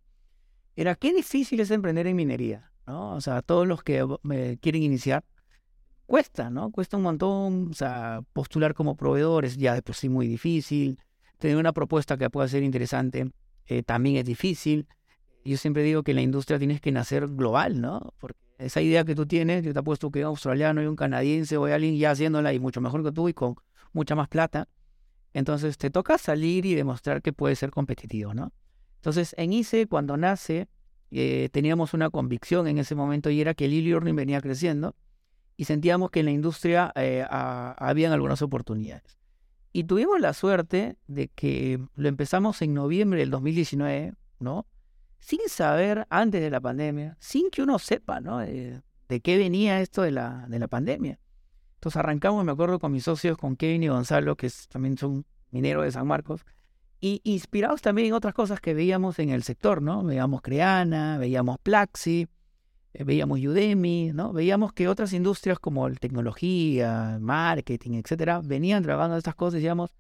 [0.77, 3.13] era qué difícil es emprender en minería, ¿no?
[3.13, 5.27] O sea, todos los que me quieren iniciar,
[6.07, 6.71] cuesta, ¿no?
[6.71, 10.99] Cuesta un montón, o sea, postular como proveedores ya de por sí muy difícil,
[11.37, 13.31] tener una propuesta que pueda ser interesante
[13.67, 14.89] eh, también es difícil.
[15.45, 18.15] Yo siempre digo que en la industria tienes que nacer global, ¿no?
[18.21, 21.59] Porque esa idea que tú tienes, yo te apuesto que un australiano y un canadiense
[21.59, 23.57] o alguien ya haciéndola y mucho mejor que tú y con
[23.93, 24.67] mucha más plata.
[25.37, 28.55] Entonces te toca salir y demostrar que puedes ser competitivo, ¿no?
[28.95, 30.67] Entonces en ICE, cuando nace,
[31.11, 34.97] eh, teníamos una convicción en ese momento y era que el e-learning venía creciendo
[35.59, 39.19] y sentíamos que en la industria eh, habían algunas oportunidades.
[39.75, 44.67] Y tuvimos la suerte de que lo empezamos en noviembre del 2019, ¿no?
[45.19, 48.39] Sin saber antes de la pandemia, sin que uno sepa, ¿no?
[48.39, 51.21] De, de qué venía esto de la, de la pandemia.
[51.77, 55.85] Entonces arrancamos, me acuerdo, con mis socios, con Kevin y Gonzalo, que también son mineros
[55.85, 56.45] de San Marcos,
[57.01, 60.03] y inspirados también en otras cosas que veíamos en el sector, ¿no?
[60.03, 62.27] Veíamos Creana, veíamos Plaxi,
[62.95, 64.33] eh, veíamos Udemy, ¿no?
[64.33, 69.91] Veíamos que otras industrias como tecnología, marketing, etcétera, venían trabajando estas cosas y decíamos,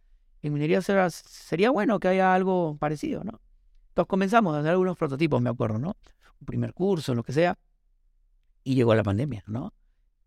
[0.42, 3.40] en minería será- sería bueno que haya algo parecido, ¿no?
[3.88, 5.96] Entonces comenzamos a hacer algunos prototipos, me acuerdo, ¿no?
[6.40, 7.58] Un primer curso, lo que sea,
[8.64, 9.72] y llegó la pandemia, ¿no?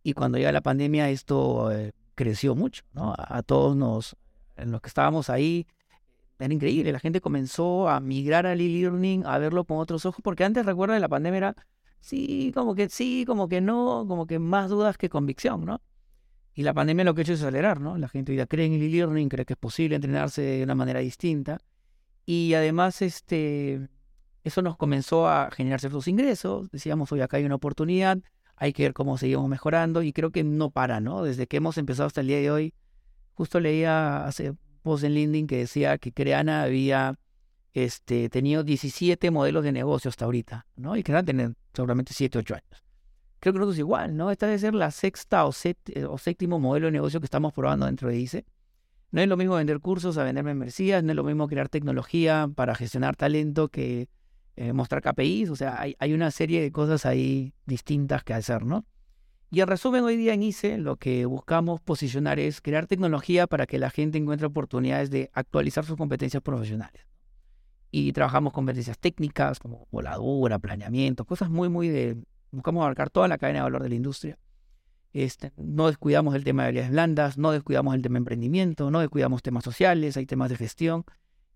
[0.09, 3.13] Y cuando llega la pandemia esto eh, creció mucho, ¿no?
[3.15, 4.15] A, todos nos,
[4.57, 5.67] en los que estábamos ahí,
[6.39, 6.91] era increíble.
[6.91, 10.97] La gente comenzó a migrar al e-learning, a verlo con otros ojos, porque antes, recuerda,
[10.99, 11.55] la pandemia era,
[11.99, 15.79] sí, como que sí, como que no, como que más dudas que convicción, ¿no?
[16.55, 17.95] Y la pandemia lo que ha hecho es acelerar, ¿no?
[17.99, 21.01] La gente ya cree en el e-learning, cree que es posible entrenarse de una manera
[21.01, 21.59] distinta.
[22.25, 23.87] Y además, este,
[24.43, 26.71] eso nos comenzó a generar ciertos ingresos.
[26.71, 28.17] Decíamos, hoy acá hay una oportunidad,
[28.59, 31.23] hay que ver cómo seguimos mejorando y creo que no para, ¿no?
[31.23, 32.73] Desde que hemos empezado hasta el día de hoy,
[33.33, 37.17] justo leía hace post en LinkedIn que decía que Creana había
[37.73, 40.97] este, tenido 17 modelos de negocio hasta ahorita, ¿no?
[40.97, 42.83] Y que van a tener seguramente 7, 8 años.
[43.39, 44.29] Creo que nosotros igual, ¿no?
[44.29, 47.85] Esta debe ser la sexta o, eh, o séptimo modelo de negocio que estamos probando
[47.85, 48.45] dentro de ICE.
[49.11, 52.49] No es lo mismo vender cursos a vender membresías, no es lo mismo crear tecnología
[52.53, 54.09] para gestionar talento que
[54.55, 58.65] eh, mostrar KPIs, o sea, hay, hay, una serie de cosas ahí distintas que hacer,
[58.65, 58.85] ¿no?
[59.51, 63.65] Y en resumen, hoy día en ICE lo que buscamos posicionar es crear tecnología para
[63.65, 67.07] que la gente encuentre oportunidades de actualizar sus competencias profesionales.
[67.89, 72.17] Y trabajamos competencias técnicas como voladura, planeamiento, cosas muy, muy de...
[72.51, 74.37] Buscamos abarcar toda la cadena de valor de la industria.
[75.13, 78.99] Este, no descuidamos el tema de habilidades blandas, no descuidamos el tema de emprendimiento, no
[78.99, 81.05] descuidamos temas sociales, hay temas de gestión.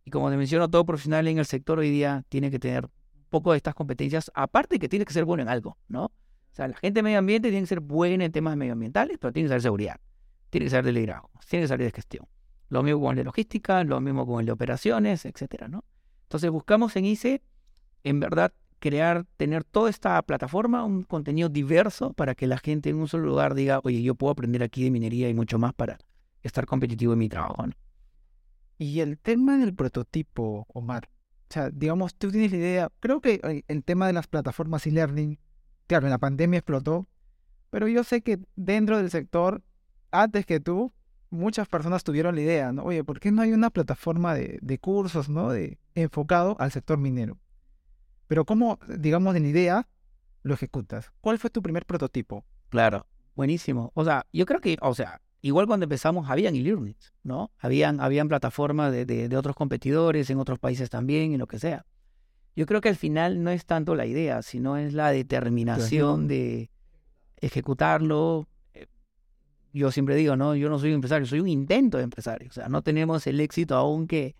[0.05, 2.89] Y como te menciono, todo profesional en el sector hoy día tiene que tener
[3.29, 6.05] poco de estas competencias, aparte que tiene que ser bueno en algo, ¿no?
[6.05, 9.33] O sea, la gente de medio ambiente tiene que ser buena en temas medioambientales, pero
[9.33, 9.99] tiene que saber seguridad,
[10.51, 12.27] tiene que saber de liderazgo, tiene que saber de gestión.
[12.69, 15.83] Lo mismo con el de logística, lo mismo con el de operaciones, etcétera, ¿no?
[16.23, 17.41] Entonces buscamos en ICE,
[18.03, 22.97] en verdad, crear, tener toda esta plataforma, un contenido diverso para que la gente en
[22.97, 25.97] un solo lugar diga, oye, yo puedo aprender aquí de minería y mucho más para
[26.41, 27.73] estar competitivo en mi trabajo, ¿no?
[28.83, 31.09] Y el tema del prototipo, Omar,
[31.49, 34.85] o sea, digamos, tú tienes la idea, creo que eh, el tema de las plataformas
[34.85, 35.39] e-learning
[35.87, 37.07] claro, en la pandemia explotó,
[37.69, 39.63] pero yo sé que dentro del sector,
[40.11, 40.91] antes que tú,
[41.29, 42.83] muchas personas tuvieron la idea, ¿no?
[42.83, 45.49] Oye, ¿por qué no hay una plataforma de, cursos, ¿no?
[45.49, 47.39] De, enfocado al sector minero.
[48.27, 49.87] Pero ¿cómo, digamos, en idea
[50.41, 51.13] lo ejecutas?
[51.21, 52.43] ¿Cuál fue tu primer prototipo?
[52.67, 53.93] Claro, buenísimo.
[53.95, 57.51] O sea, yo creo que, o sea, igual cuando empezamos habían e-learnings, ¿no?
[57.59, 61.85] Habían, habían plataformas de, de, otros competidores en otros países también y lo que sea.
[62.55, 66.71] Yo creo que al final no es tanto la idea, sino es la determinación de
[67.41, 68.47] ejecutarlo.
[68.73, 68.87] Eh,
[69.73, 72.49] yo siempre digo, no, yo no soy un empresario, soy un intento de empresario.
[72.49, 74.35] O sea, no tenemos el éxito aún que,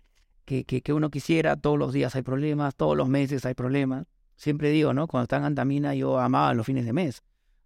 [0.46, 1.56] que, que, uno quisiera.
[1.56, 4.06] Todos los días hay problemas, todos los meses hay problemas.
[4.36, 5.06] Siempre digo, ¿no?
[5.06, 7.22] Cuando estaba en Antamina yo amaba los fines de mes.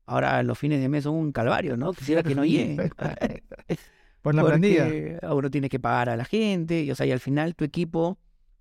[0.08, 1.92] Ahora los fines de mes son un calvario, ¿no?
[1.92, 2.90] Quisiera que no llegue.
[4.22, 4.88] Por la planilla.
[5.30, 6.82] Uno tiene que pagar a la gente.
[6.82, 8.18] Y, o sea, y al final tu equipo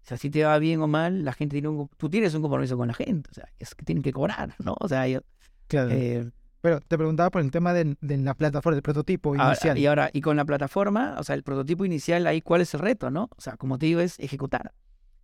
[0.07, 2.41] o sea, si te va bien o mal, la gente tiene un, tú tienes un
[2.41, 4.73] compromiso con la gente, o sea, es que tienen que cobrar, ¿no?
[4.79, 5.19] O sea, yo,
[5.67, 5.89] claro.
[5.91, 6.31] Eh,
[6.61, 9.77] pero te preguntaba por el tema de, la plataforma, del prototipo inicial.
[9.77, 12.79] y ahora, y con la plataforma, o sea, el prototipo inicial ahí, ¿cuál es el
[12.79, 13.29] reto, no?
[13.35, 14.71] O sea, como te digo, es ejecutar.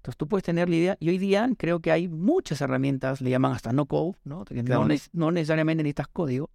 [0.03, 3.29] Entonces tú puedes tener la idea, y hoy día creo que hay muchas herramientas, le
[3.29, 4.43] llaman hasta no code, ¿no?
[4.51, 6.49] No, no, necesariamente necesitas código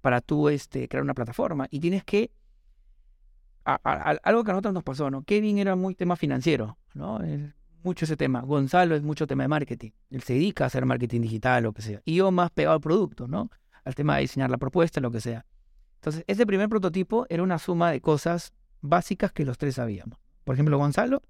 [0.00, 1.66] para tú este, crear una plataforma.
[1.70, 2.30] Y tienes que
[3.64, 5.22] algo que a nosotros nos pasó, ¿no?
[5.24, 7.18] Kevin era muy tema financiero, ¿no?
[7.82, 8.42] mucho ese tema.
[8.42, 9.90] Gonzalo es mucho tema de marketing.
[10.10, 12.00] Él se dedica a hacer marketing digital, lo que sea.
[12.04, 13.50] Y yo más pegado al producto, ¿no?
[13.84, 15.44] Al tema de diseñar la propuesta, lo que sea.
[15.96, 18.52] Entonces, ese primer prototipo era una suma de cosas
[18.82, 20.20] básicas que los tres sabíamos.
[20.44, 21.22] Por ejemplo, Gonzalo,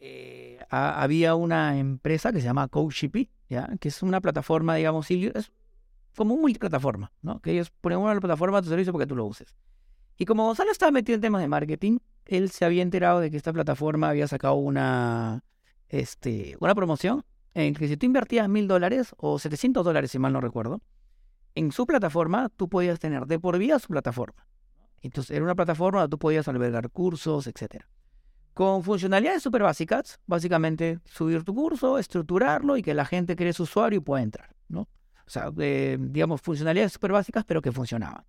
[0.00, 3.68] eh, había una empresa que se llama CoachShippy, ¿ya?
[3.78, 5.52] que es una plataforma, digamos, es
[6.16, 7.40] como un multiplataforma, ¿no?
[7.40, 9.54] que ellos ponen una plataforma a tu servicio porque tú lo uses.
[10.16, 13.36] Y como Gonzalo estaba metido en temas de marketing, él se había enterado de que
[13.36, 15.44] esta plataforma había sacado una,
[15.88, 20.32] este, una promoción en que si tú invertías mil dólares o 700 dólares, si mal
[20.32, 20.80] no recuerdo,
[21.54, 24.46] en su plataforma tú podías tener de por vida su plataforma.
[25.02, 27.84] Entonces era una plataforma donde tú podías albergar cursos, etc.
[28.54, 33.62] Con funcionalidades súper básicas, básicamente subir tu curso, estructurarlo y que la gente cree su
[33.62, 34.82] usuario y pueda entrar, ¿no?
[35.26, 38.24] O sea, eh, digamos, funcionalidades súper básicas, pero que funcionaban.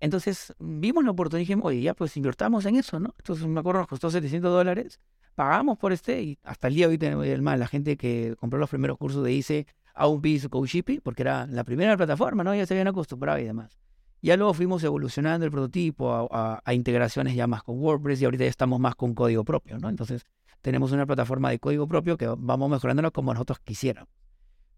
[0.00, 3.14] Entonces vimos la oportunidad y dijimos, oye, ya pues invirtamos en eso, ¿no?
[3.18, 4.98] Entonces me acuerdo, nos costó 700 dólares,
[5.34, 7.60] pagamos por este y hasta el día de hoy tenemos el mal.
[7.60, 11.46] La gente que compró los primeros cursos de ICE aún pide su CoachShippy porque era
[11.46, 12.54] la primera plataforma, ¿no?
[12.54, 13.78] Ya se habían acostumbrado y demás.
[14.22, 18.50] Ya luego fuimos evolucionando el prototipo a, integraciones ya más con WordPress y ahorita ya
[18.50, 19.88] estamos más con código propio, ¿no?
[19.88, 20.24] Entonces
[20.60, 24.10] tenemos una plataforma de código propio que vamos mejorándolo como nosotros quisiéramos.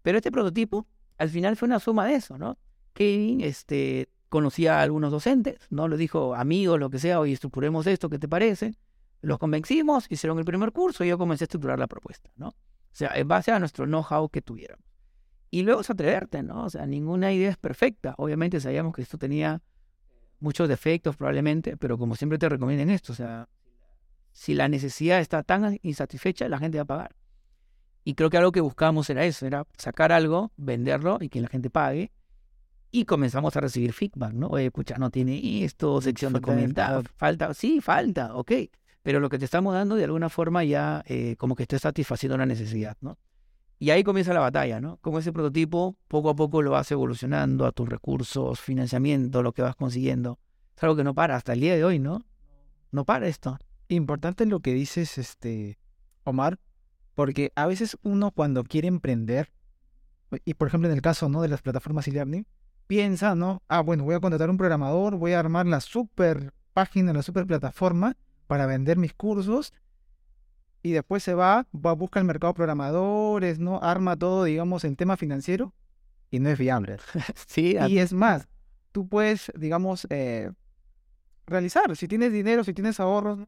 [0.01, 2.57] Pero este prototipo al final fue una suma de eso, ¿no?
[2.93, 5.87] Kevin este, conocía a algunos docentes, ¿no?
[5.87, 8.75] Le dijo, amigos, lo que sea, hoy estructuremos esto, ¿qué te parece?
[9.21, 12.49] Los convencimos, hicieron el primer curso y yo comencé a estructurar la propuesta, ¿no?
[12.49, 14.79] O sea, en base a nuestro know-how que tuvieron.
[15.53, 16.63] Y luego es atreverte, ¿no?
[16.63, 18.15] O sea, ninguna idea es perfecta.
[18.17, 19.61] Obviamente sabíamos que esto tenía
[20.39, 23.47] muchos defectos probablemente, pero como siempre te recomiendan esto, o sea,
[24.31, 27.15] Si la necesidad está tan insatisfecha, la gente va a pagar.
[28.03, 31.49] Y creo que algo que buscábamos era eso, era sacar algo, venderlo y que la
[31.49, 32.11] gente pague.
[32.89, 34.47] Y comenzamos a recibir feedback, ¿no?
[34.47, 38.53] Oye, escucha, no tiene esto, sección de comentarios, falta, sí, falta, ok.
[39.03, 42.33] Pero lo que te estamos dando de alguna forma ya eh, como que esté satisfaciendo
[42.33, 43.19] una necesidad, ¿no?
[43.79, 44.97] Y ahí comienza la batalla, ¿no?
[44.97, 49.61] Como ese prototipo poco a poco lo vas evolucionando a tus recursos, financiamiento, lo que
[49.61, 50.39] vas consiguiendo.
[50.75, 52.25] Es algo que no para hasta el día de hoy, ¿no?
[52.91, 53.57] No para esto.
[53.87, 55.77] Importante lo que dices, este,
[56.23, 56.59] Omar,
[57.15, 59.51] porque a veces uno cuando quiere emprender,
[60.45, 61.41] y por ejemplo en el caso ¿no?
[61.41, 62.45] de las plataformas e-learning,
[62.87, 63.61] piensa, ¿no?
[63.67, 67.45] Ah, bueno, voy a contratar un programador, voy a armar la super página, la super
[67.45, 68.15] plataforma
[68.47, 69.73] para vender mis cursos
[70.83, 73.79] y después se va, va a buscar el mercado de programadores, ¿no?
[73.81, 75.73] Arma todo, digamos, en tema financiero
[76.29, 76.97] y no es viable.
[77.47, 78.49] Sí, Y es más,
[78.91, 80.51] tú puedes, digamos, eh,
[81.47, 83.39] realizar, si tienes dinero, si tienes ahorros,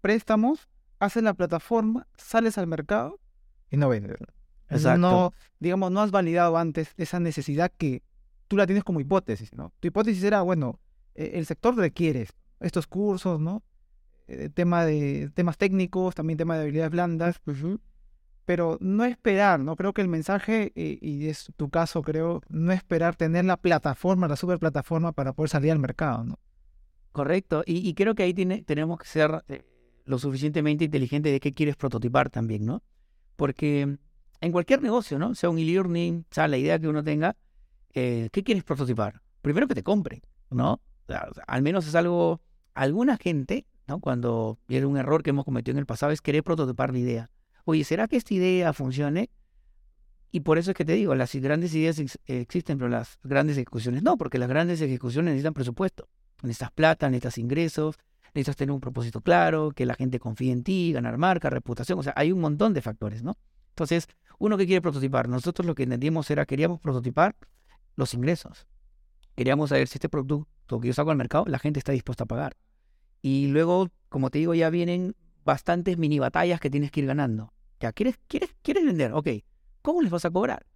[0.00, 0.68] préstamos,
[0.98, 3.20] haces la plataforma, sales al mercado
[3.70, 4.16] y no vendes.
[4.68, 4.98] exacto.
[4.98, 8.02] No, digamos, no has validado antes esa necesidad que
[8.48, 9.72] tú la tienes como hipótesis, ¿no?
[9.78, 10.80] Tu hipótesis era, bueno,
[11.14, 12.26] eh, el sector requiere
[12.58, 13.62] estos cursos, ¿no?
[14.28, 17.40] Eh, tema de temas técnicos, también tema de habilidades blandas,
[18.44, 19.74] pero no esperar, ¿no?
[19.74, 24.28] Creo que el mensaje, eh, y es tu caso, creo, no esperar tener la plataforma,
[24.28, 26.38] la super plataforma para poder salir al mercado, ¿no?
[27.12, 27.62] Correcto.
[27.66, 29.64] Y, y creo que ahí tiene, tenemos que ser eh,
[30.04, 32.82] lo suficientemente inteligentes de qué quieres prototipar también, ¿no?
[33.36, 33.98] Porque
[34.40, 35.34] en cualquier negocio, ¿no?
[35.34, 37.36] Sea un e-learning, sea la idea que uno tenga,
[37.94, 39.20] eh, ¿qué quieres prototipar?
[39.42, 40.74] Primero que te compren, ¿no?
[40.74, 42.40] O sea, al menos es algo,
[42.74, 44.00] alguna gente, ¿no?
[44.00, 47.30] Cuando era un error que hemos cometido en el pasado es querer prototipar la idea.
[47.64, 49.30] Oye, ¿será que esta idea funcione?
[50.30, 53.56] Y por eso es que te digo, las grandes ideas ex- existen, pero las grandes
[53.56, 56.08] ejecuciones no, porque las grandes ejecuciones necesitan presupuesto.
[56.42, 57.96] Necesitas plata, necesitas ingresos,
[58.34, 62.02] necesitas tener un propósito claro, que la gente confíe en ti, ganar marca, reputación, o
[62.02, 63.38] sea, hay un montón de factores, ¿no?
[63.70, 64.06] Entonces,
[64.38, 67.34] uno que quiere prototipar, nosotros lo que entendíamos era, queríamos prototipar
[67.96, 68.66] los ingresos.
[69.34, 72.26] Queríamos saber si este producto que yo saco al mercado, la gente está dispuesta a
[72.26, 72.56] pagar.
[73.22, 77.52] Y luego, como te digo, ya vienen bastantes mini batallas que tienes que ir ganando.
[77.80, 79.12] Ya, ¿quieres, quieres, quieres vender?
[79.12, 79.28] Ok,
[79.82, 80.66] ¿cómo les vas a cobrar?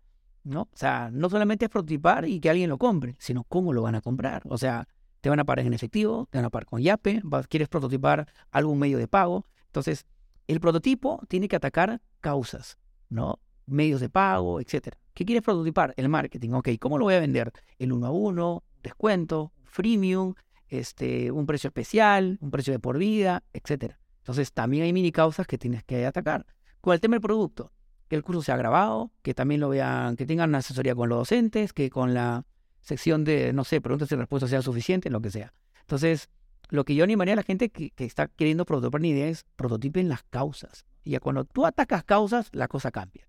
[0.45, 0.63] ¿No?
[0.63, 3.95] O sea, no solamente es prototipar y que alguien lo compre, sino cómo lo van
[3.95, 4.43] a comprar.
[4.47, 4.89] O sea,
[5.21, 8.79] te van a pagar en efectivo, te van a pagar con Yape, quieres prototipar algún
[8.79, 9.47] medio de pago.
[9.67, 10.05] Entonces,
[10.49, 12.77] el prototipo tiene que atacar causas,
[13.09, 13.39] ¿no?
[13.67, 14.99] Medios de pago, etcétera.
[15.15, 15.95] ¿Qué quieres prototipar?
[15.97, 16.51] El marketing.
[16.51, 17.53] Ok, ¿cómo lo voy a vender?
[17.79, 20.35] El uno a uno, descuento, freemium,
[20.73, 24.01] este, un precio especial, un precio de por vida, etcétera.
[24.21, 26.47] Entonces, también hay mini causas que tienes que atacar.
[26.81, 27.73] Con el tema del producto,
[28.09, 31.19] que el curso sea grabado, que también lo vean, que tengan una asesoría con los
[31.19, 32.47] docentes, que con la
[32.81, 35.53] sección de, no sé, preguntas y respuestas sea suficiente, lo que sea.
[35.81, 36.31] Entonces,
[36.71, 40.09] lo que yo animaría a la gente que, está queriendo prototipar una idea es prototipen
[40.09, 40.87] las causas.
[41.05, 43.29] Y ya cuando tú atacas causas, la cosa cambia.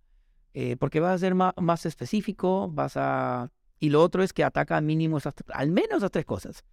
[0.53, 3.51] Eh, porque vas a ser más, específico, vas a...
[3.79, 5.17] Y lo otro es que ataca mínimo
[5.53, 6.63] al menos esas tres cosas.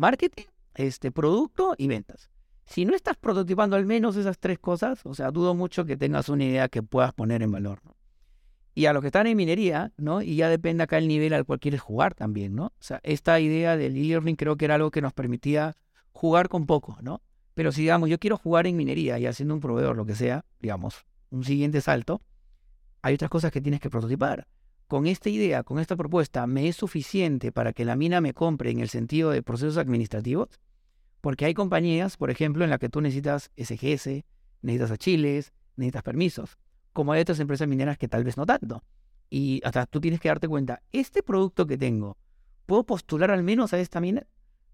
[0.00, 0.44] Marketing,
[0.76, 2.30] este, producto y ventas.
[2.64, 6.30] Si no estás prototipando al menos esas tres cosas, o sea, dudo mucho que tengas
[6.30, 7.80] una idea que puedas poner en valor.
[7.84, 7.94] ¿no?
[8.74, 10.22] Y a los que están en minería, ¿no?
[10.22, 12.68] Y ya depende acá el nivel al cual quieres jugar también, ¿no?
[12.68, 15.76] O sea, esta idea del e-learning creo que era algo que nos permitía
[16.12, 17.20] jugar con poco, ¿no?
[17.52, 20.46] Pero si, digamos, yo quiero jugar en minería y haciendo un proveedor, lo que sea,
[20.60, 22.22] digamos, un siguiente salto,
[23.02, 24.46] hay otras cosas que tienes que prototipar.
[24.90, 28.72] Con esta idea, con esta propuesta, ¿me es suficiente para que la mina me compre
[28.72, 30.48] en el sentido de procesos administrativos?
[31.20, 34.24] Porque hay compañías, por ejemplo, en las que tú necesitas SGS,
[34.62, 36.58] necesitas achiles, necesitas permisos,
[36.92, 38.82] como hay otras empresas mineras que tal vez no tanto.
[39.30, 42.16] Y hasta tú tienes que darte cuenta, este producto que tengo,
[42.66, 44.26] ¿puedo postular al menos a esta mina?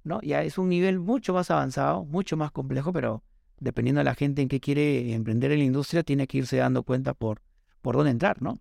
[0.02, 0.22] ¿No?
[0.22, 3.22] Ya es un nivel mucho más avanzado, mucho más complejo, pero
[3.60, 6.84] dependiendo de la gente en que quiere emprender en la industria, tiene que irse dando
[6.84, 7.42] cuenta por,
[7.82, 8.56] por dónde entrar, ¿no?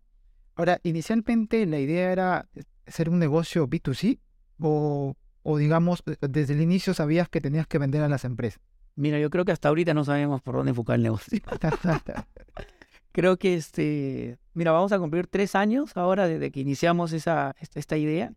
[0.55, 2.47] Ahora, inicialmente la idea era
[2.87, 4.19] ser un negocio B2C
[4.59, 8.61] o, o digamos, eh, desde el inicio sabías que tenías que vender a las empresas.
[8.95, 11.39] Mira, yo creo que hasta ahorita no sabemos por dónde enfocar el negocio.
[13.11, 17.97] creo que este, mira, vamos a cumplir tres años ahora desde que iniciamos esa, esta,
[17.97, 18.31] idea.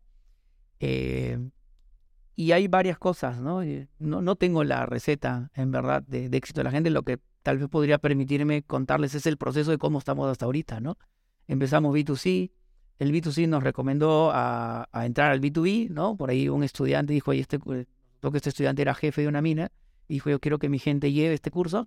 [0.80, 1.38] Eh,
[2.34, 3.62] y hay varias cosas, ¿no?
[3.62, 4.22] Eh, ¿no?
[4.22, 6.90] No tengo la receta, en verdad, de, de éxito de la gente.
[6.90, 10.80] Lo que tal vez podría permitirme contarles es el proceso de cómo estamos hasta ahorita,
[10.80, 10.98] ¿no?
[11.48, 12.50] Empezamos B2C,
[12.98, 16.16] el B2C nos recomendó a, a entrar al B2B, ¿no?
[16.16, 19.40] Por ahí un estudiante dijo, oye, este, creo que este estudiante era jefe de una
[19.40, 19.72] mina,
[20.08, 21.86] y dijo, yo quiero que mi gente lleve este curso,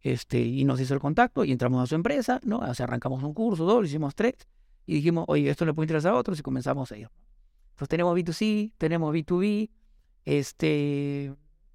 [0.00, 2.58] este, y nos hizo el contacto, y entramos a su empresa, ¿no?
[2.58, 4.34] O sea, arrancamos un curso, dos, lo hicimos tres,
[4.86, 7.08] y dijimos, oye, esto le puede interesar a otros, y comenzamos a ir.
[7.70, 9.70] Entonces tenemos B2C, tenemos B2B,
[10.24, 11.34] este,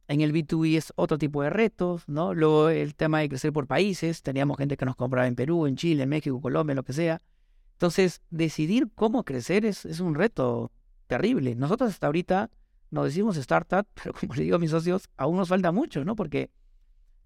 [0.10, 2.34] En el B2B es otro tipo de retos, ¿no?
[2.34, 5.76] Luego el tema de crecer por países, teníamos gente que nos compraba en Perú, en
[5.76, 7.22] Chile, en México, Colombia, lo que sea.
[7.74, 10.72] Entonces, decidir cómo crecer es, es un reto
[11.06, 11.54] terrible.
[11.54, 12.50] Nosotros hasta ahorita
[12.90, 16.16] nos decimos startup, pero como le digo a mis socios, aún nos falta mucho, ¿no?
[16.16, 16.50] Porque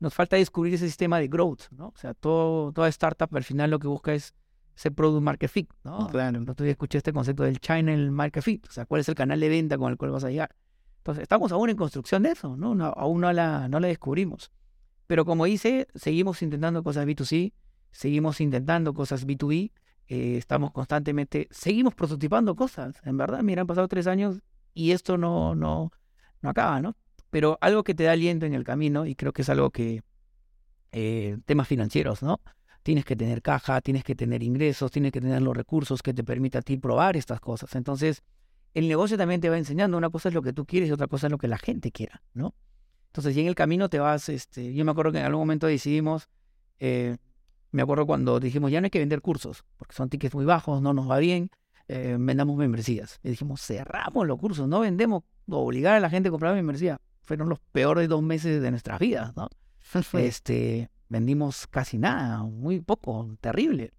[0.02, 1.88] nos falta descubrir ese sistema de growth, ¿no?
[1.88, 4.34] O sea, todo, toda startup al final lo que busca es
[4.76, 6.10] ese product market fit, ¿no?
[6.10, 6.38] Claro.
[6.38, 9.48] Entonces escuché este concepto del channel market fit, o sea, cuál es el canal de
[9.48, 10.54] venta con el cual vas a llegar.
[11.04, 12.76] Entonces, estamos aún en construcción de eso, ¿no?
[12.76, 14.52] No- aún no la, no la descubrimos.
[15.08, 17.54] Pero como dice, seguimos intentando cosas B2C,
[17.92, 19.72] seguimos intentando cosas B2B,
[20.08, 24.42] eh, estamos constantemente, seguimos prototipando cosas, en verdad, mira, han pasado tres años
[24.74, 25.92] y esto no, no,
[26.42, 26.96] no acaba, ¿no?
[27.30, 30.04] Pero algo que te da aliento en el camino, y creo que es algo que,
[30.92, 32.40] eh, temas financieros, ¿no?
[32.84, 36.24] Tienes que tener caja, tienes que tener ingresos, tienes que tener los recursos que te
[36.24, 37.76] permita a ti probar estas cosas.
[37.76, 38.24] Entonces,
[38.74, 41.08] el negocio también te va enseñando, una cosa es lo que tú quieres y otra
[41.08, 42.56] cosa es lo que la gente quiera, ¿no?
[43.08, 45.68] Entonces, y en el camino te vas, este, yo me acuerdo que en algún momento
[45.68, 46.30] decidimos,
[46.80, 47.18] eh,
[47.72, 50.82] me acuerdo cuando dijimos, ya no hay que vender cursos, porque son tickets muy bajos,
[50.82, 51.52] no nos va bien,
[51.88, 53.20] eh, vendamos membresías.
[53.24, 57.00] Y dijimos, cerramos los cursos, no vendemos, obligar a la gente a comprar membresía.
[57.22, 59.50] Fueron los peores dos meses de nuestras vidas, ¿no?
[60.14, 63.92] este, vendimos casi nada, muy poco, terrible.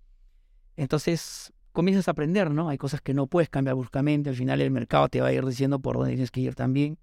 [0.76, 2.68] Entonces comienzas a aprender, ¿no?
[2.68, 5.44] Hay cosas que no puedes cambiar bruscamente, al final el mercado te va a ir
[5.44, 6.98] diciendo por dónde tienes que ir también.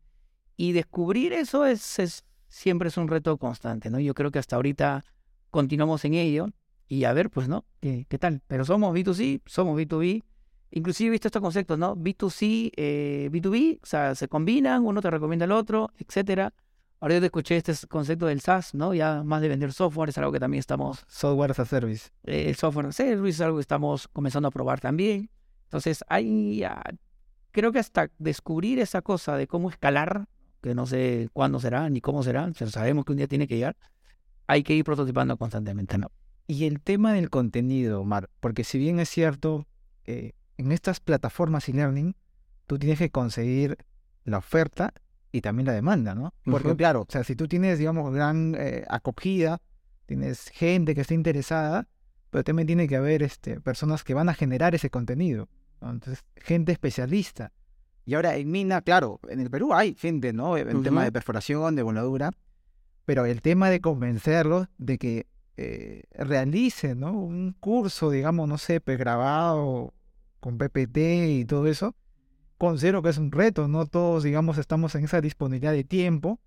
[0.56, 4.00] Y descubrir eso es, siempre es un reto constante, ¿no?
[4.00, 5.04] Yo creo que hasta ahorita
[5.52, 6.48] continuamos en ello
[6.88, 7.66] y a ver, pues, ¿no?
[7.82, 8.42] ¿Qué, qué tal?
[8.48, 10.24] Pero somos B2C, somos B2B.
[10.72, 11.98] Inclusive he visto estos conceptos, ¿no?
[11.98, 16.54] B2C, eh, B2B, o sea, se combinan, uno te recomienda al otro, etcétera.
[17.02, 18.94] Ahora yo te escuché este concepto del SaaS, ¿no?
[18.94, 22.12] Ya más de vender software es algo que también estamos, Software as a service.
[22.26, 25.32] eh, el software as a service es algo que estamos comenzando a probar también.
[25.64, 26.84] Entonces, hay, ah,
[27.50, 30.28] creo que hasta descubrir esa cosa de cómo escalar,
[30.62, 33.56] que no sé cuándo será ni cómo será, pero sabemos que un día tiene que
[33.56, 33.76] llegar,
[34.46, 36.12] hay que ir prototipando constantemente, ¿no?
[36.46, 39.66] Y el tema del contenido, Mar, porque si bien es cierto,
[40.06, 42.16] eh, en estas plataformas e-learning,
[42.68, 43.78] tú tienes que conseguir
[44.24, 44.94] la oferta
[45.32, 46.34] y también la demanda, ¿no?
[46.44, 46.78] Porque Ujú.
[46.78, 49.62] claro, o sea, si tú tienes, digamos, gran eh, acogida,
[50.06, 51.88] tienes gente que está interesada,
[52.30, 55.48] pero también tiene que haber este, personas que van a generar ese contenido.
[55.82, 55.92] ¿no?
[55.92, 57.52] Entonces, gente especialista.
[58.06, 60.58] Y ahora en Mina, claro, en el Perú hay gente, ¿no?
[60.58, 61.06] El tema Ujú.
[61.06, 62.32] de perforación, de voladura,
[63.06, 65.28] pero el tema de convencerlos de que
[65.58, 67.12] eh, realicen, ¿no?
[67.14, 69.94] Un curso, digamos, no sé, pregrabado
[70.40, 70.98] con PPT
[71.40, 71.96] y todo eso,
[72.62, 76.40] considero que es un reto, no todos, digamos, estamos en esa disponibilidad de tiempo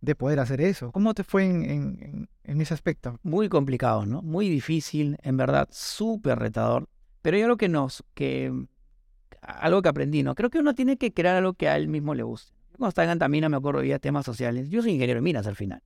[0.00, 0.90] de poder hacer eso.
[0.90, 3.18] ¿Cómo te fue en, en- en- ese aspecto?
[3.22, 4.22] Muy complicado, ¿no?
[4.22, 6.88] Muy difícil, en verdad, súper retador.
[7.20, 8.50] Pero hay algo que nos, que,
[9.42, 10.34] algo que aprendí, ¿no?
[10.34, 12.54] Creo que uno tiene que crear algo que a él mismo le guste.
[12.70, 14.70] Yo Cuando estaba en Antamina me acuerdo había temas sociales.
[14.70, 15.82] Yo soy ingeniero de minas al final.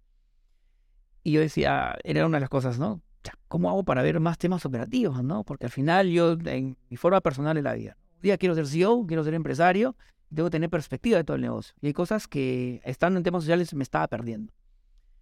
[1.24, 3.00] Y yo decía, era una de las cosas, ¿no?
[3.48, 5.42] ¿Cómo hago para ver más temas operativos, no?
[5.42, 9.06] Porque al final yo, en mi forma personal de la vida, día quiero ser CEO,
[9.06, 9.96] quiero ser empresario,
[10.34, 11.74] que tener perspectiva de todo el negocio.
[11.80, 14.52] Y hay cosas que, estando en temas sociales, me estaba perdiendo.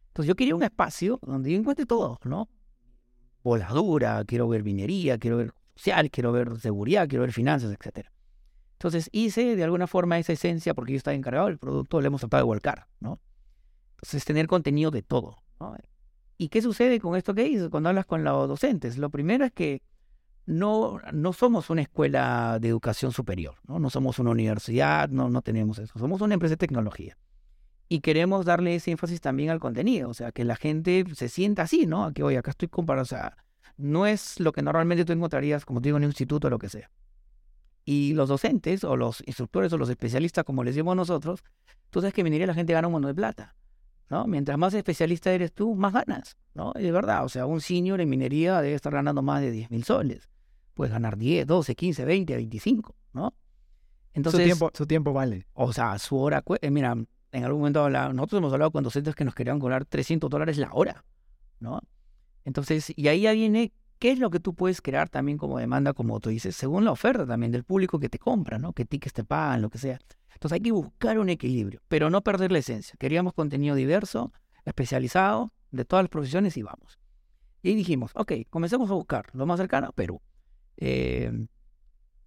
[0.09, 2.49] Entonces yo quería un espacio donde yo encuentre todo, ¿no?
[3.43, 8.13] Voladura, quiero ver minería, quiero ver social, quiero ver seguridad, quiero ver finanzas, etcétera.
[8.75, 12.21] Entonces hice de alguna forma esa esencia, porque yo estaba encargado del producto, le hemos
[12.21, 13.21] tratado de volcar, ¿no?
[13.97, 15.77] Entonces tener contenido de todo, ¿no?
[16.37, 18.99] ¿Y qué sucede con esto que dices cuando hablas con los docentes?
[18.99, 19.83] Lo primero es que
[20.47, 23.79] no, no somos una escuela de educación superior, ¿no?
[23.79, 25.99] No somos una universidad, no, no tenemos eso.
[25.99, 27.17] Somos una empresa de tecnología.
[27.89, 31.63] Y queremos darle ese énfasis también al contenido, o sea, que la gente se sienta
[31.63, 32.13] así, ¿no?
[32.13, 33.37] Que, oye, acá estoy comparando, o sea,
[33.77, 36.59] no es lo que normalmente tú encontrarías, como te digo, en un instituto o lo
[36.59, 36.91] que sea.
[37.85, 41.45] Y los docentes, o los instructores, o los especialistas, como les decimos nosotros,
[41.91, 43.55] tú sabes que minería la gente gana un de plata,
[44.09, 44.27] ¿no?
[44.27, 46.73] Mientras más especialista eres tú, más ganas, ¿no?
[46.77, 49.71] Y de verdad, o sea, un senior en minería debe estar ganando más de 10
[49.71, 50.32] mil soles.
[50.75, 53.35] Puedes ganar 10, 12, 15, 20, 25, ¿no?
[54.15, 55.47] Entonces, su, tiempo, su tiempo vale.
[55.55, 56.97] o sea, su hora, eh, mira,
[57.33, 60.71] en algún momento nosotros hemos hablado con docentes que nos querían cobrar 300 dólares la
[60.73, 61.05] hora,
[61.61, 61.81] ¿no?
[62.45, 65.93] Entonces, y ahí ya viene, ¿qué es lo que tú puedes crear también como demanda,
[65.95, 68.73] como tú dices, según la oferta también del público que te compra, ¿no?
[68.73, 69.99] Que tickets te pagan, lo que sea.
[70.35, 72.97] Entonces hay que buscar un equilibrio, pero no perder la esencia.
[72.99, 74.33] Queríamos contenido diverso,
[74.65, 76.99] especializado, de todas las profesiones y vamos.
[77.63, 80.21] Y dijimos, ok, comencemos a buscar lo más cercano, Perú.
[80.77, 81.47] Eh,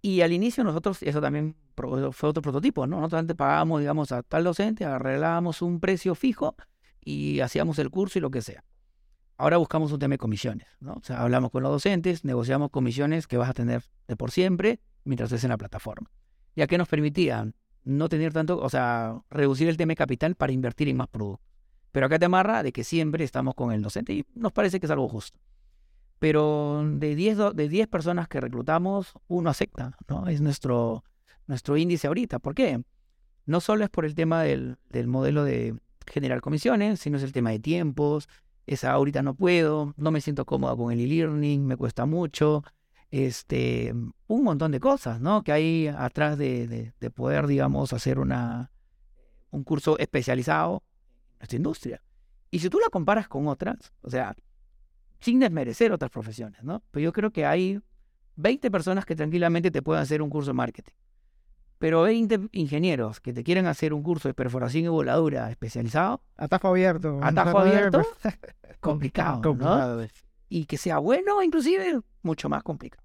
[0.02, 2.96] y al inicio nosotros, eso también fue otro prototipo, ¿no?
[2.96, 6.54] Nosotros antes pagábamos, digamos, a tal docente, arreglábamos un precio fijo
[7.00, 8.64] y hacíamos el curso y lo que sea.
[9.36, 10.94] Ahora buscamos un tema de comisiones, ¿no?
[10.94, 14.80] O sea, hablamos con los docentes, negociamos comisiones que vas a tener de por siempre
[15.04, 16.10] mientras estés en la plataforma.
[16.54, 20.52] Ya que nos permitían no tener tanto, o sea, reducir el tema de capital para
[20.52, 21.46] invertir en más productos.
[21.92, 24.86] Pero acá te amarra de que siempre estamos con el docente y nos parece que
[24.86, 25.38] es algo justo.
[26.18, 30.28] Pero de 10, de 10 personas que reclutamos, uno acepta, ¿no?
[30.28, 31.04] Es nuestro,
[31.46, 32.38] nuestro índice ahorita.
[32.38, 32.82] ¿Por qué?
[33.44, 37.32] No solo es por el tema del, del modelo de generar comisiones, sino es el
[37.32, 38.28] tema de tiempos.
[38.66, 42.64] Esa ahorita no puedo, no me siento cómoda con el e-learning, me cuesta mucho,
[43.10, 43.94] este,
[44.26, 45.42] un montón de cosas, ¿no?
[45.42, 48.72] Que hay atrás de, de, poder, digamos, hacer una,
[49.50, 50.82] un curso especializado
[51.32, 52.02] en nuestra industria.
[52.50, 54.34] Y si tú la comparas con otras, o sea,
[55.20, 56.82] sin desmerecer otras profesiones, ¿no?
[56.90, 57.80] Pero yo creo que hay
[58.36, 60.92] 20 personas que tranquilamente te pueden hacer un curso de marketing.
[61.78, 66.22] Pero 20 ingenieros que te quieren hacer un curso de perforación y voladura especializado.
[66.36, 67.18] Atajo abierto.
[67.22, 68.02] Atajo abierto.
[68.80, 69.54] complicado.
[69.54, 70.06] ¿no?
[70.48, 73.04] Y que sea bueno, inclusive, mucho más complicado.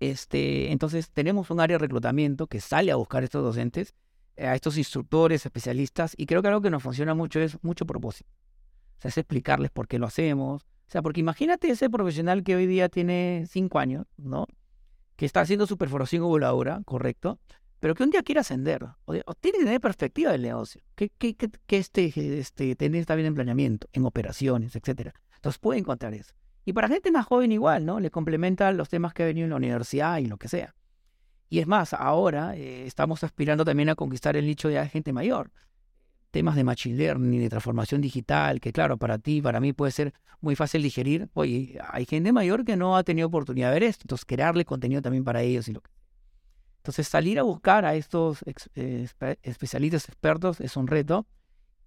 [0.00, 3.94] Este, entonces, tenemos un área de reclutamiento que sale a buscar a estos docentes,
[4.36, 8.30] a estos instructores, especialistas, y creo que algo que nos funciona mucho es mucho propósito.
[8.98, 10.66] O sea, es explicarles por qué lo hacemos.
[10.88, 14.46] O sea, porque imagínate ese profesional que hoy día tiene cinco años, ¿no?
[15.16, 17.40] Que está haciendo su perforación o voladura, correcto,
[17.80, 21.34] pero que un día quiere ascender, o, tiene que tener perspectiva del negocio, que, que,
[21.34, 25.14] que, este, este, también en planeamiento, en operaciones, etcétera.
[25.34, 26.34] Entonces puede encontrar eso.
[26.64, 28.00] Y para gente más joven igual, ¿no?
[28.00, 30.74] Le complementa los temas que ha venido en la universidad y lo que sea.
[31.48, 35.52] Y es más, ahora eh, estamos aspirando también a conquistar el nicho de gente mayor.
[36.30, 40.12] Temas de machine learning, de transformación digital, que claro, para ti, para mí puede ser
[40.40, 41.28] muy fácil digerir.
[41.34, 45.02] Oye, hay gente mayor que no ha tenido oportunidad de ver esto, entonces crearle contenido
[45.02, 45.90] también para ellos y lo que
[46.78, 49.06] Entonces salir a buscar a estos eh,
[49.42, 51.26] especialistas expertos es un reto.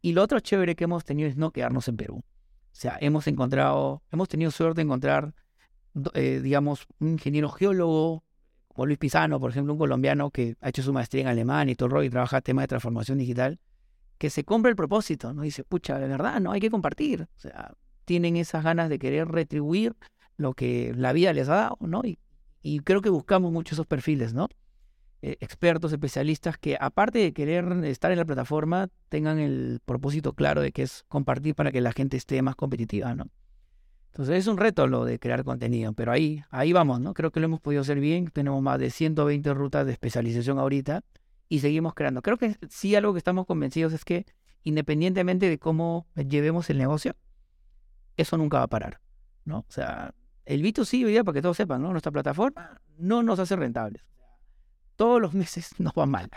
[0.02, 2.24] Y lo otro chévere que hemos tenido es no quedarnos en Perú.
[2.72, 5.34] O sea, hemos encontrado, hemos tenido suerte de encontrar,
[6.14, 8.24] eh, digamos, un ingeniero geólogo
[8.68, 11.76] como Luis Pisano, por ejemplo, un colombiano que ha hecho su maestría en alemán y
[11.76, 13.60] todo el rollo y trabaja tema de transformación digital,
[14.20, 15.42] que se compra el propósito, ¿no?
[15.42, 17.24] Dice, pucha, de verdad, no hay que compartir.
[17.24, 17.74] O sea,
[18.06, 19.96] tienen esas ganas de querer retribuir
[20.36, 22.02] lo que la vida les ha dado, ¿no?
[22.04, 22.20] Y,
[22.62, 24.50] y creo que buscamos mucho esos perfiles, ¿no?
[25.22, 30.62] Eh, expertos, especialistas que aparte de querer estar en la plataforma, tengan el propósito claro
[30.62, 33.26] de que es compartir para que la gente esté más competitiva, ¿no?
[34.12, 37.14] Entonces es un reto lo de crear contenido, pero ahí, ahí vamos, ¿no?
[37.14, 41.04] Creo que lo hemos podido hacer bien, tenemos más de 120 rutas de especialización ahorita
[41.50, 42.22] y seguimos creando.
[42.22, 44.26] Creo que sí algo que estamos convencidos es que
[44.64, 47.16] independientemente de cómo llevemos el negocio,
[48.16, 49.02] eso nunca va a parar,
[49.44, 49.60] ¿no?
[49.60, 50.14] O sea,
[50.46, 51.92] el B2C hoy día, para que todos sepan, ¿no?
[51.92, 54.10] Nuestra plataforma no nos hace rentables
[55.00, 56.30] todos los meses nos va mal.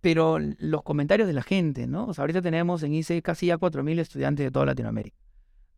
[0.00, 2.06] Pero los comentarios de la gente, ¿no?
[2.06, 5.18] O sea, ahorita tenemos en ICE casi ya 4.000 estudiantes de toda Latinoamérica.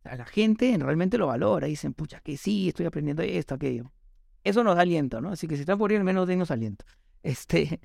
[0.03, 3.91] la gente realmente lo valora, dicen, pucha, que sí, estoy aprendiendo esto, aquello.
[4.43, 5.31] Eso nos da aliento, ¿no?
[5.31, 6.85] Así que si están por ir, al menos denos aliento.
[7.23, 7.81] Este,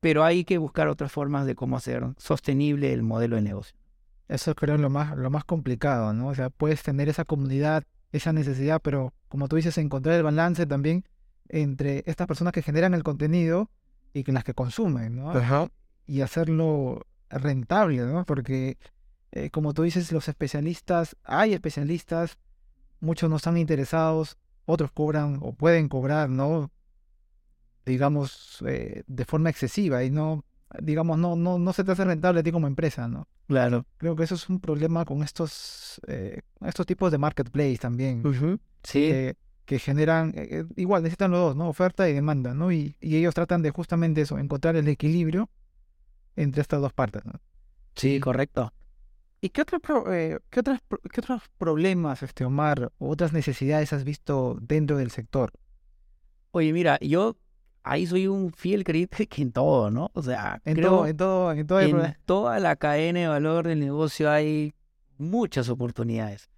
[0.00, 3.76] pero hay que buscar otras formas de cómo hacer sostenible el modelo de negocio.
[4.28, 6.28] Eso creo es lo más, lo más complicado, ¿no?
[6.28, 10.66] O sea, puedes tener esa comunidad, esa necesidad, pero como tú dices, encontrar el balance
[10.66, 11.04] también
[11.48, 13.70] entre estas personas que generan el contenido
[14.12, 15.32] y las que consumen, ¿no?
[16.06, 18.24] Y hacerlo rentable, ¿no?
[18.24, 18.78] Porque,
[19.32, 22.38] eh, como tú dices, los especialistas, hay especialistas,
[23.00, 26.70] muchos no están interesados, otros cobran o pueden cobrar, ¿no?
[27.90, 30.44] Digamos, eh, de forma excesiva y no,
[30.80, 33.26] digamos, no, no, no se te hace rentable a ti como empresa, ¿no?
[33.46, 33.84] Claro.
[33.96, 38.22] Creo que eso es un problema con estos, eh, estos tipos de marketplace también.
[38.82, 39.34] Sí
[39.70, 41.68] que generan, eh, igual necesitan los dos, ¿no?
[41.68, 42.72] Oferta y demanda, ¿no?
[42.72, 45.48] Y, ellos tratan de justamente eso, encontrar el equilibrio
[46.34, 47.34] entre estas dos partes, ¿no?
[47.94, 48.74] Sí, correcto.
[49.40, 49.80] ¿Y qué, otros
[50.50, 50.80] qué, otras,
[51.12, 55.52] qué otros problemas, este Omar, o otras necesidades has visto dentro del sector?
[56.50, 57.36] Oye, mira, yo
[57.82, 60.10] ahí soy un fiel creyente que en todo, ¿no?
[60.14, 63.80] O sea, en todo, en todo, en, todo en toda la cadena de valor del
[63.80, 64.74] negocio hay
[65.18, 66.50] muchas oportunidades.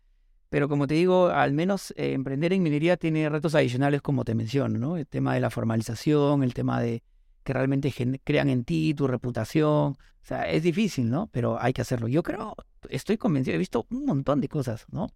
[0.49, 4.35] Pero como te digo, al menos eh, emprender en minería tiene retos adicionales como te
[4.35, 4.97] menciono, ¿no?
[4.99, 7.03] El tema de la formalización, el tema de
[7.43, 7.93] que realmente
[8.23, 9.93] crean en ti, tu reputación.
[9.93, 11.29] O sea, es difícil, ¿no?
[11.33, 12.07] Pero hay que hacerlo.
[12.07, 12.55] Yo creo,
[12.91, 15.05] estoy convencido, he visto un montón de cosas, ¿no?
[15.05, 15.11] O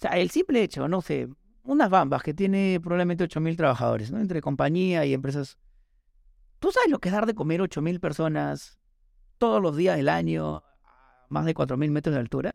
[0.00, 1.28] sea, el simple hecho, no sé,
[1.64, 4.18] unas bambas que tiene probablemente 8.000 trabajadores, ¿no?
[4.18, 5.58] Entre compañía y empresas.
[6.58, 8.78] ¿Tú sabes lo que es dar de comer 8.000 personas
[9.38, 12.54] todos los días del año a más de 4.000 metros de altura?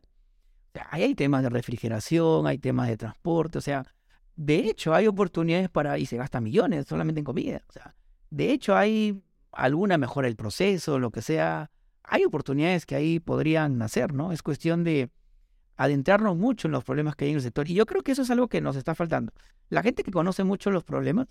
[0.89, 3.85] Ahí hay temas de refrigeración, hay temas de transporte, o sea,
[4.35, 7.95] de hecho hay oportunidades para, y se gasta millones solamente en comida, o sea,
[8.29, 11.71] de hecho hay alguna mejora del proceso, lo que sea,
[12.03, 14.33] hay oportunidades que ahí podrían nacer, ¿no?
[14.33, 15.09] Es cuestión de
[15.75, 17.69] adentrarnos mucho en los problemas que hay en el sector.
[17.69, 19.33] Y yo creo que eso es algo que nos está faltando.
[19.69, 21.27] La gente que conoce mucho los problemas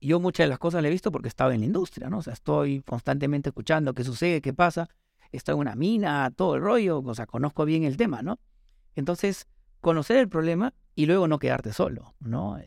[0.00, 2.18] yo muchas de las cosas las he visto porque estaba en la industria, ¿no?
[2.18, 4.88] O sea, estoy constantemente escuchando qué sucede, qué pasa,
[5.32, 8.38] estoy en una mina, todo el rollo, o sea, conozco bien el tema, ¿no?
[8.94, 9.46] Entonces,
[9.80, 12.58] conocer el problema y luego no quedarte solo, ¿no?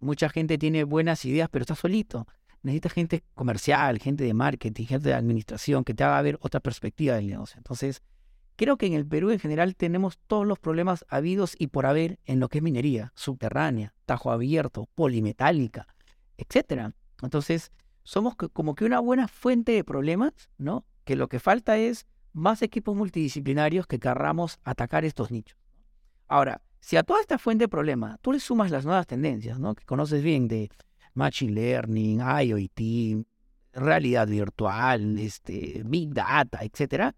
[0.00, 2.26] Mucha gente tiene buenas ideas, pero está solito.
[2.62, 7.16] Necesita gente comercial, gente de marketing, gente de administración que te haga ver otra perspectiva
[7.16, 7.58] del negocio.
[7.58, 8.02] Entonces,
[8.56, 12.18] creo que en el Perú en general tenemos todos los problemas habidos y por haber
[12.24, 15.86] en lo que es minería, subterránea, tajo abierto, polimetálica,
[16.36, 16.94] etcétera.
[17.22, 17.72] Entonces,
[18.02, 20.84] somos como que una buena fuente de problemas, ¿no?
[21.04, 25.58] Que lo que falta es más equipos multidisciplinarios que querramos atacar estos nichos.
[26.28, 29.74] Ahora, si a toda esta fuente de problemas tú le sumas las nuevas tendencias, ¿no?
[29.74, 30.70] Que conoces bien de
[31.14, 33.26] Machine Learning, IoT,
[33.72, 37.14] realidad virtual, este, Big Data, etcétera,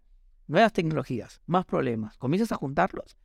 [0.47, 3.17] nuevas tecnologías, más problemas, comienzas a juntarlos,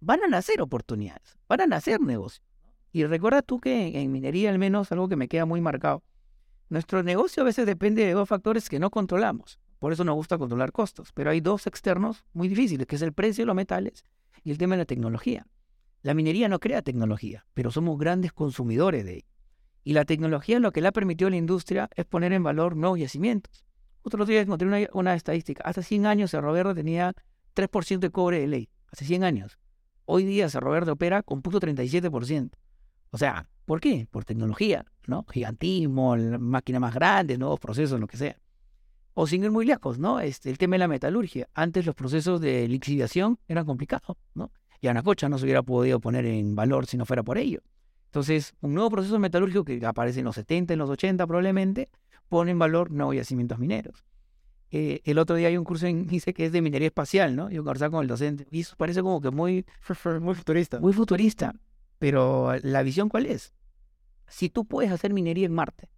[0.00, 2.46] van a nacer oportunidades, van a nacer negocios.
[2.92, 6.02] Y recuerda tú que en minería al menos algo que me queda muy marcado,
[6.68, 9.58] nuestro negocio a veces depende de dos factores que no controlamos.
[9.78, 11.12] Por eso nos gusta controlar costos.
[11.12, 14.04] Pero hay dos externos muy difíciles, que es el precio de los metales
[14.42, 15.46] y el tema de la tecnología.
[16.02, 19.26] La minería no crea tecnología, pero somos grandes consumidores de ella.
[19.84, 22.76] Y la tecnología lo que le ha permitido a la industria es poner en valor
[22.76, 23.63] nuevos yacimientos.
[24.06, 25.64] Otro día encontré una, una estadística.
[25.64, 27.14] Hace 100 años Cerro Verde tenía
[27.56, 28.68] 3% de cobre de ley.
[28.92, 29.58] Hace 100 años.
[30.04, 32.50] Hoy día Cerro Verde opera con punto 37%.
[33.12, 34.06] O sea, ¿por qué?
[34.10, 35.24] Por tecnología, ¿no?
[35.32, 38.36] Gigantismo, máquina más grande, nuevos procesos, lo que sea.
[39.14, 40.20] O sin ir muy lejos, ¿no?
[40.20, 41.48] Este, el tema de la metalurgia.
[41.54, 44.52] Antes los procesos de lixiviación eran complicados, ¿no?
[44.82, 47.60] Y Anacocha no se hubiera podido poner en valor si no fuera por ello.
[48.06, 51.88] Entonces, un nuevo proceso metalúrgico que aparece en los 70, en los 80 probablemente,
[52.34, 54.04] pone en valor nuevos yacimientos mineros.
[54.72, 57.48] Eh, el otro día hay un curso en dice que es de minería espacial, ¿no?
[57.48, 59.64] Yo conversaba con el docente y eso parece como que muy,
[60.20, 60.80] muy futurista.
[60.80, 61.54] Muy futurista.
[62.00, 63.54] Pero la visión cuál es?
[64.26, 65.90] Si tú puedes hacer minería en Marte,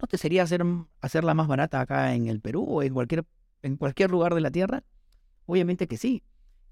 [0.00, 0.64] ¿no te sería hacer,
[1.02, 3.26] hacerla más barata acá en el Perú o en cualquier,
[3.60, 4.82] en cualquier lugar de la Tierra?
[5.44, 6.22] Obviamente que sí.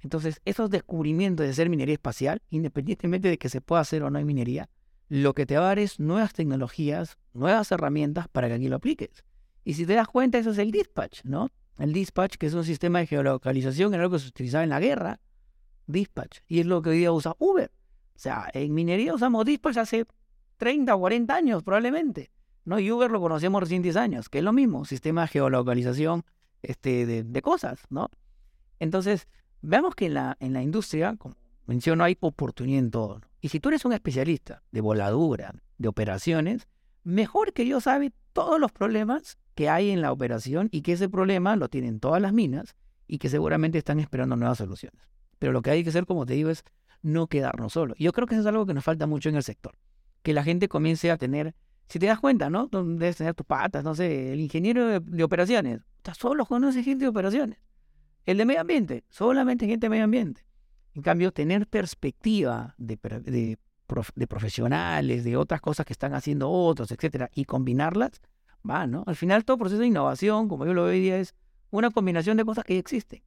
[0.01, 4.17] Entonces, esos descubrimientos de hacer minería espacial, independientemente de que se pueda hacer o no
[4.17, 4.71] hay minería,
[5.09, 8.77] lo que te va a dar es nuevas tecnologías, nuevas herramientas para que aquí lo
[8.77, 9.25] apliques.
[9.65, 11.51] Y si te das cuenta, eso es el dispatch, ¿no?
[11.79, 14.81] El dispatch, que es un sistema de geolocalización, era algo que se utilizaba en la
[14.81, 15.21] guerra.
[15.87, 16.39] Dispatch.
[16.47, 17.71] Y es lo que hoy día usa Uber.
[18.15, 20.07] O sea, en minería usamos Dispatch hace
[20.57, 22.31] 30 o 40 años probablemente.
[22.65, 22.79] ¿no?
[22.79, 26.25] Y Uber lo conocemos recién 10 años, que es lo mismo, sistema de geolocalización
[26.63, 28.09] este, de, cosas, ¿no?
[28.79, 29.29] Entonces,
[29.61, 31.37] veamos que en la, en la industria, como
[31.67, 33.21] menciono, hay oportunidad en todo.
[33.45, 36.67] Y si tú eres un especialista de voladura, de operaciones,
[37.03, 41.11] mejor que yo sabe todos los problemas que hay en la operación y que ese
[41.11, 42.75] problema lo tienen todas las minas
[43.07, 45.11] y que seguramente están esperando nuevas soluciones.
[45.39, 46.65] Pero lo que hay que hacer, como te digo, es
[47.03, 47.99] no quedarnos solos.
[47.99, 49.77] Yo creo que eso es algo que nos falta mucho en el sector.
[50.23, 51.55] Que la gente comience a tener,
[51.87, 52.69] si te das cuenta, ¿no?
[52.69, 55.83] Debes tener tus patas, no sé, el ingeniero de, operaciones.
[55.99, 57.59] Estás solo conoce gente de operaciones.
[58.25, 60.47] El de medio ambiente, solamente gente de medio ambiente.
[60.95, 63.59] En cambio, tener perspectiva de, de,
[64.15, 68.23] de profesionales, de otras cosas que están haciendo otros, etcétera, y combinarlas,
[68.69, 69.05] va, ¿no?
[69.07, 71.35] Al final, todo proceso de innovación, como yo lo veía, es
[71.71, 73.23] una combinación de cosas que ya existen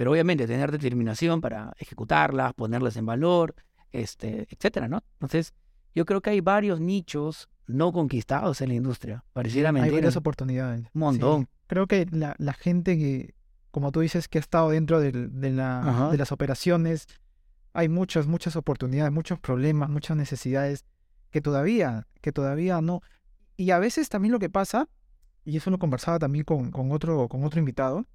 [0.00, 3.54] pero obviamente tener determinación para ejecutarlas, ponerlas en valor,
[3.92, 5.04] este, etcétera, ¿no?
[5.12, 5.52] Entonces,
[5.94, 9.26] yo creo que hay varios nichos no conquistados en la industria.
[9.34, 9.94] Pareciera mentira.
[9.94, 10.86] Hay varias oportunidades.
[10.94, 11.48] Un montón.
[11.66, 13.34] Creo que la, la, gente que,
[13.70, 17.06] como tú dices, que ha estado dentro de, de, la, de las operaciones,
[17.72, 20.84] hay muchas, muchas oportunidades, muchos problemas, muchas necesidades
[21.30, 23.00] que todavía, que todavía no.
[23.56, 24.88] Y a veces también lo que pasa,
[25.44, 28.06] y eso lo conversaba también con, con, otro, con otro invitado,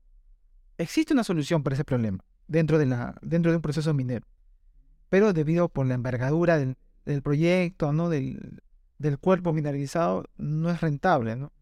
[0.77, 4.25] existe una solución para ese problema dentro de, la, dentro de un proceso minero.
[5.09, 6.75] Pero debido por la envergadura del,
[7.21, 8.09] proyecto, ¿no?
[8.09, 8.61] Del,
[8.97, 11.35] del, cuerpo mineralizado, no es rentable.
[11.35, 11.53] ¿no?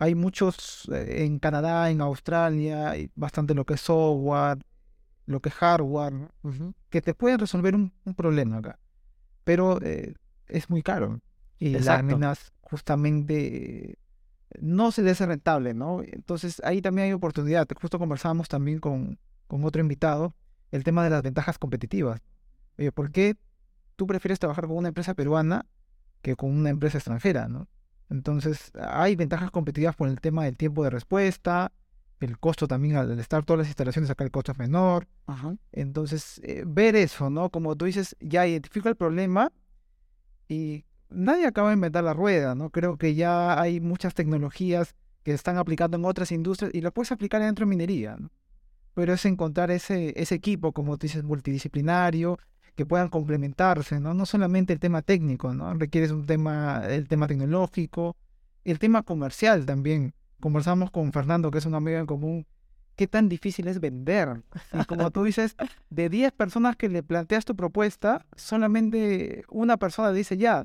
[0.00, 4.58] Hay muchos eh, en Canadá, en Australia, hay bastante lo que es software,
[5.26, 6.30] lo que es hardware,
[6.88, 8.78] que te pueden resolver un, problema acá.
[9.44, 10.14] Pero eh,
[10.48, 11.20] es muy caro.
[11.58, 13.98] Y las minas justamente
[14.58, 16.02] no se le hace rentable, ¿no?
[16.02, 17.68] Entonces ahí también hay oportunidad.
[17.78, 20.34] Justo conversábamos también con, con otro invitado
[20.70, 22.22] el tema de las ventajas competitivas.
[22.78, 23.36] Oye, ¿por qué
[23.96, 25.66] tú prefieres trabajar con una empresa peruana
[26.22, 27.68] que con una empresa extranjera, ¿no?
[28.10, 31.72] Entonces hay ventajas competitivas por el tema del tiempo de respuesta,
[32.20, 35.08] el costo también al estar todas las instalaciones acá el costo es menor.
[35.72, 37.50] Entonces, eh, ver eso, ¿no?
[37.50, 39.52] Como tú dices, ya identifica el problema
[40.48, 42.70] y nadie acaba de inventar la rueda, ¿no?
[42.70, 47.12] Creo que ya hay muchas tecnologías que están aplicando en otras industrias y las puedes
[47.12, 48.30] aplicar dentro de minería, ¿no?
[48.92, 52.38] Pero es encontrar ese, ese equipo, como tú dices, multidisciplinario,
[52.80, 54.14] que puedan complementarse, ¿no?
[54.14, 55.74] No solamente el tema técnico, ¿no?
[55.74, 58.16] Requieres un tema, el tema tecnológico,
[58.64, 60.14] el tema comercial también.
[60.40, 62.46] Conversamos con Fernando, que es un amigo en común,
[62.96, 64.44] qué tan difícil es vender.
[64.72, 65.56] Y como tú dices,
[65.90, 70.64] de 10 personas que le planteas tu propuesta, solamente una persona dice ya.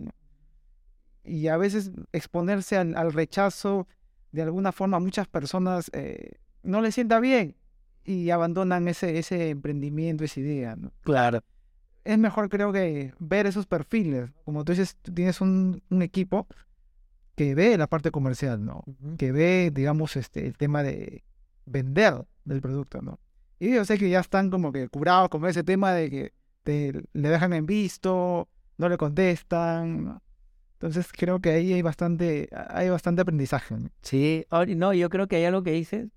[1.26, 3.90] Y a veces exponerse al, rechazo,
[4.32, 6.32] de alguna forma, a muchas personas eh,
[6.64, 7.58] no les sienta bien
[8.06, 10.78] y abandonan ese, ese emprendimiento, esa idea.
[11.02, 11.42] Claro.
[12.06, 14.30] Es mejor, creo que, ver esos perfiles.
[14.46, 16.48] Como tú dices, tú tienes un, un equipo
[17.36, 18.84] que ve la parte comercial, ¿no?
[19.18, 21.24] Que ve, digamos, este, el tema de
[21.66, 23.20] vender del producto, ¿no?
[23.60, 26.34] Y yo sé que ya están como que curados con ese tema de que
[26.64, 28.48] te, le dejan en visto,
[28.78, 30.22] no le contestan, ¿no?
[30.74, 33.76] Entonces creo que ahí hay bastante, hay bastante aprendizaje.
[33.76, 33.90] ¿no?
[34.02, 34.46] Sí,
[34.76, 36.10] no, yo creo que hay algo que dices.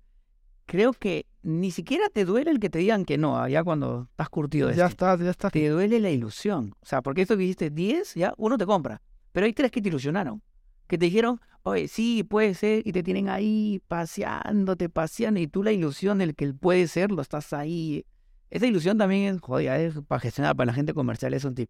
[0.65, 4.29] Creo que ni siquiera te duele el que te digan que no, ya cuando estás
[4.29, 5.05] curtido de Ya esto.
[5.13, 5.49] está, ya está.
[5.49, 6.73] Te duele la ilusión.
[6.81, 9.01] O sea, porque esto que hiciste 10, ya uno te compra.
[9.31, 10.41] Pero hay tres que te ilusionaron.
[10.87, 15.63] Que te dijeron, oye, sí, puede ser, y te tienen ahí paseándote, paseando, y tú
[15.63, 18.05] la ilusión del que puede ser, lo estás ahí.
[18.49, 21.69] Esa ilusión también es, joder, es para gestionar, para la gente comercial es un tip.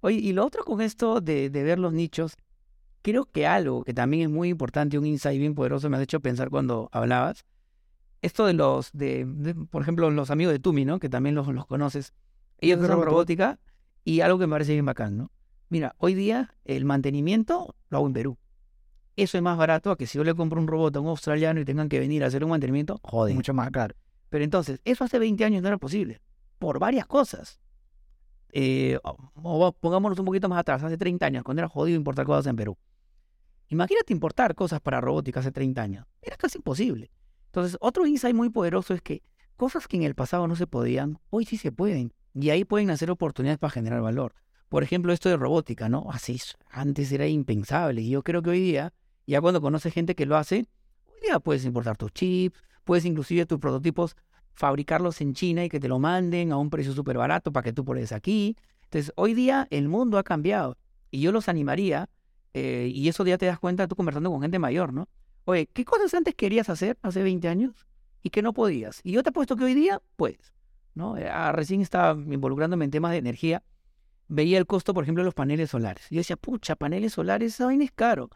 [0.00, 2.34] Oye, y lo otro con esto de, de ver los nichos,
[3.02, 6.20] creo que algo que también es muy importante, un insight bien poderoso, me has hecho
[6.20, 7.44] pensar cuando hablabas,
[8.22, 10.98] esto de los, de, de, por ejemplo, los amigos de Tumi, ¿no?
[10.98, 12.14] Que también los, los conoces.
[12.58, 13.04] Ellos robot.
[13.04, 13.58] robótica
[14.04, 15.30] y algo que me parece bien bacán, ¿no?
[15.68, 18.38] Mira, hoy día el mantenimiento lo hago en Perú.
[19.16, 21.60] Eso es más barato a que si yo le compro un robot a un australiano
[21.60, 23.34] y tengan que venir a hacer un mantenimiento, joder.
[23.34, 23.94] Mucho más caro.
[24.28, 26.20] Pero entonces, eso hace 20 años no era posible.
[26.58, 27.60] Por varias cosas.
[28.52, 32.46] Eh, o pongámonos un poquito más atrás, hace 30 años, cuando era jodido importar cosas
[32.46, 32.78] en Perú.
[33.68, 36.06] Imagínate importar cosas para robótica hace 30 años.
[36.22, 37.10] Era casi imposible.
[37.48, 39.22] Entonces, otro insight muy poderoso es que
[39.56, 42.12] cosas que en el pasado no se podían, hoy sí se pueden.
[42.34, 44.34] Y ahí pueden hacer oportunidades para generar valor.
[44.68, 46.06] Por ejemplo, esto de robótica, ¿no?
[46.10, 46.40] Así,
[46.70, 48.02] antes era impensable.
[48.02, 48.92] Y yo creo que hoy día,
[49.26, 50.66] ya cuando conoces gente que lo hace,
[51.06, 54.14] hoy día puedes importar tus chips, puedes inclusive tus prototipos
[54.52, 57.72] fabricarlos en China y que te lo manden a un precio súper barato para que
[57.72, 58.56] tú pruebes aquí.
[58.84, 60.76] Entonces, hoy día el mundo ha cambiado
[61.10, 62.08] y yo los animaría,
[62.54, 65.08] eh, y eso ya te das cuenta tú conversando con gente mayor, ¿no?
[65.48, 67.86] Oye, ¿qué cosas antes querías hacer hace 20 años
[68.22, 69.00] y que no podías?
[69.02, 70.52] Y yo te apuesto que hoy día puedes,
[70.94, 71.16] ¿no?
[71.16, 73.62] Eh, ah, recién estaba involucrándome en temas de energía,
[74.26, 76.06] veía el costo, por ejemplo, de los paneles solares.
[76.10, 78.28] Yo decía, pucha, paneles solares, esa vaina es caro,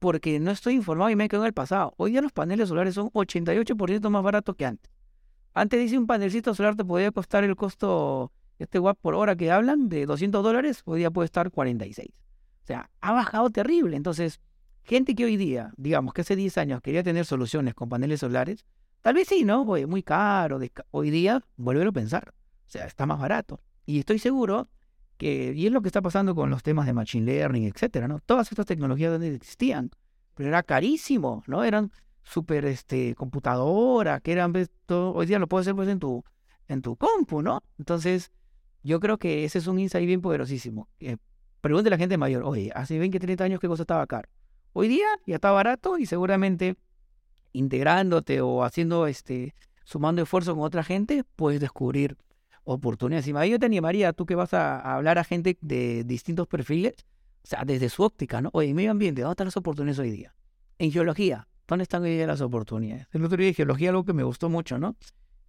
[0.00, 1.94] porque no estoy informado y me quedo en el pasado.
[1.98, 4.90] Hoy día los paneles solares son 88% más baratos que antes.
[5.54, 9.52] Antes dice un panelcito solar te podía costar el costo, este watt por hora que
[9.52, 12.08] hablan, de 200 dólares, hoy día puede estar 46.
[12.10, 13.96] O sea, ha bajado terrible.
[13.96, 14.40] Entonces,
[14.86, 18.64] gente que hoy día, digamos que hace 10 años quería tener soluciones con paneles solares,
[19.02, 19.62] tal vez sí, ¿no?
[19.62, 20.60] Oye, muy caro.
[20.90, 22.32] Hoy día, vuélvelo a pensar.
[22.66, 23.60] O sea, está más barato.
[23.84, 24.68] Y estoy seguro
[25.16, 28.20] que, y es lo que está pasando con los temas de Machine Learning, etcétera, ¿no?
[28.20, 29.90] Todas estas tecnologías donde existían,
[30.34, 31.64] pero era carísimo, ¿no?
[31.64, 31.90] Eran
[32.22, 34.52] súper este, computadora, que eran,
[34.88, 36.24] hoy día lo puedes hacer pues en tu,
[36.68, 37.62] en tu compu, ¿no?
[37.78, 38.32] Entonces,
[38.82, 40.88] yo creo que ese es un insight bien poderosísimo.
[41.00, 41.16] Eh,
[41.60, 44.28] pregúntale a la gente mayor, oye, hace 20, 30 años qué cosa estaba caro.
[44.78, 46.76] Hoy día ya está barato y seguramente
[47.54, 49.54] integrándote o haciendo este,
[49.84, 52.18] sumando esfuerzo con otra gente, puedes descubrir
[52.64, 53.26] oportunidades.
[53.26, 56.92] Y yo te animaría, tú que vas a, hablar a gente de distintos perfiles,
[57.42, 58.50] o sea, desde su óptica, ¿no?
[58.52, 60.34] Oye, medio ambiente, ¿dónde están las oportunidades hoy día?
[60.78, 63.06] En geología, ¿dónde están hoy día las oportunidades?
[63.12, 64.94] El otro día geología, algo que me gustó mucho, ¿no?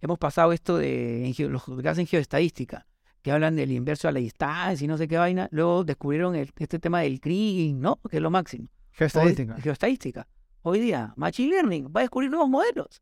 [0.00, 2.86] Hemos pasado esto de en geo- los que hacen geoestadística,
[3.20, 5.48] que hablan del inverso a la distancia y no sé qué vaina.
[5.50, 7.96] Luego descubrieron el- este tema del kriging, ¿no?
[8.10, 8.68] Que es lo máximo.
[8.98, 10.26] Geoestadística.
[10.62, 10.72] Hoy.
[10.72, 13.00] Hoy día, Machine Learning va a descubrir nuevos modelos,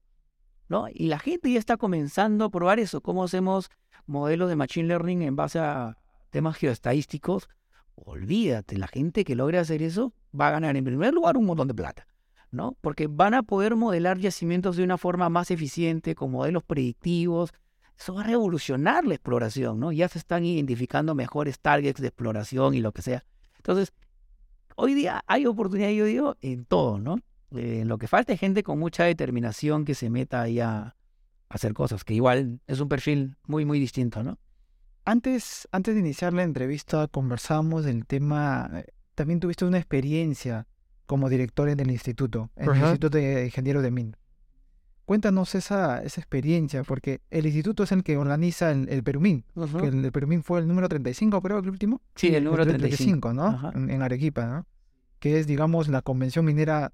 [0.68, 0.88] ¿no?
[0.92, 3.70] Y la gente ya está comenzando a probar eso, cómo hacemos
[4.04, 5.96] modelos de Machine Learning en base a
[6.28, 7.48] temas geoestadísticos.
[7.94, 11.68] Olvídate, la gente que logre hacer eso va a ganar en primer lugar un montón
[11.68, 12.06] de plata,
[12.50, 12.76] ¿no?
[12.82, 17.54] Porque van a poder modelar yacimientos de una forma más eficiente, con modelos predictivos.
[17.98, 19.92] Eso va a revolucionar la exploración, ¿no?
[19.92, 23.24] Ya se están identificando mejores targets de exploración y lo que sea.
[23.56, 23.94] Entonces,
[24.76, 27.18] hoy día hay oportunidad, yo digo, en todo, ¿no?
[27.50, 30.94] Eh, lo que falta es gente con mucha determinación que se meta ahí a, a
[31.48, 34.38] hacer cosas, que igual es un perfil muy, muy distinto, ¿no?
[35.04, 40.66] Antes, antes de iniciar la entrevista conversamos del tema, eh, también tuviste una experiencia
[41.06, 42.76] como director en el instituto, en el.
[42.76, 44.16] Instituto de Ingenieros de Min.
[45.06, 49.44] Cuéntanos esa, esa experiencia, porque el instituto es el que organiza el, el Perumín,
[49.80, 52.02] que el, el Perumín fue el número 35, creo, el último.
[52.16, 53.46] Sí, el número tre- 35, ¿no?
[53.46, 53.72] Ajá.
[53.74, 54.66] En, en Arequipa, ¿no?
[55.20, 56.92] Que es, digamos, la convención minera,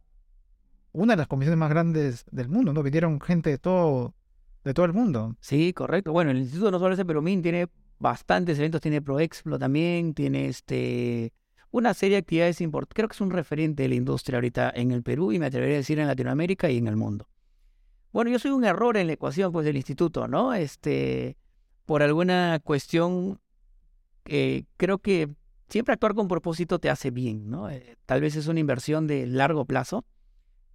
[0.93, 2.83] una de las convenciones más grandes del mundo, ¿no?
[2.83, 4.15] Vinieron gente de todo,
[4.63, 5.35] de todo el mundo.
[5.41, 6.13] Sí, correcto.
[6.13, 10.49] Bueno, el instituto no solo es el Perumín, tiene bastantes eventos, tiene ProExplo también, tiene
[10.49, 11.33] este
[11.71, 12.95] una serie de actividades importantes.
[12.95, 15.77] Creo que es un referente de la industria ahorita en el Perú y me atrevería
[15.77, 17.27] a decir en Latinoamérica y en el mundo.
[18.13, 20.53] Bueno, yo soy un error en la ecuación pues del instituto, ¿no?
[20.53, 21.37] Este,
[21.87, 23.41] por alguna cuestión,
[24.27, 25.31] eh, creo que
[25.69, 27.71] siempre actuar con propósito te hace bien, ¿no?
[27.71, 30.05] Eh, tal vez es una inversión de largo plazo,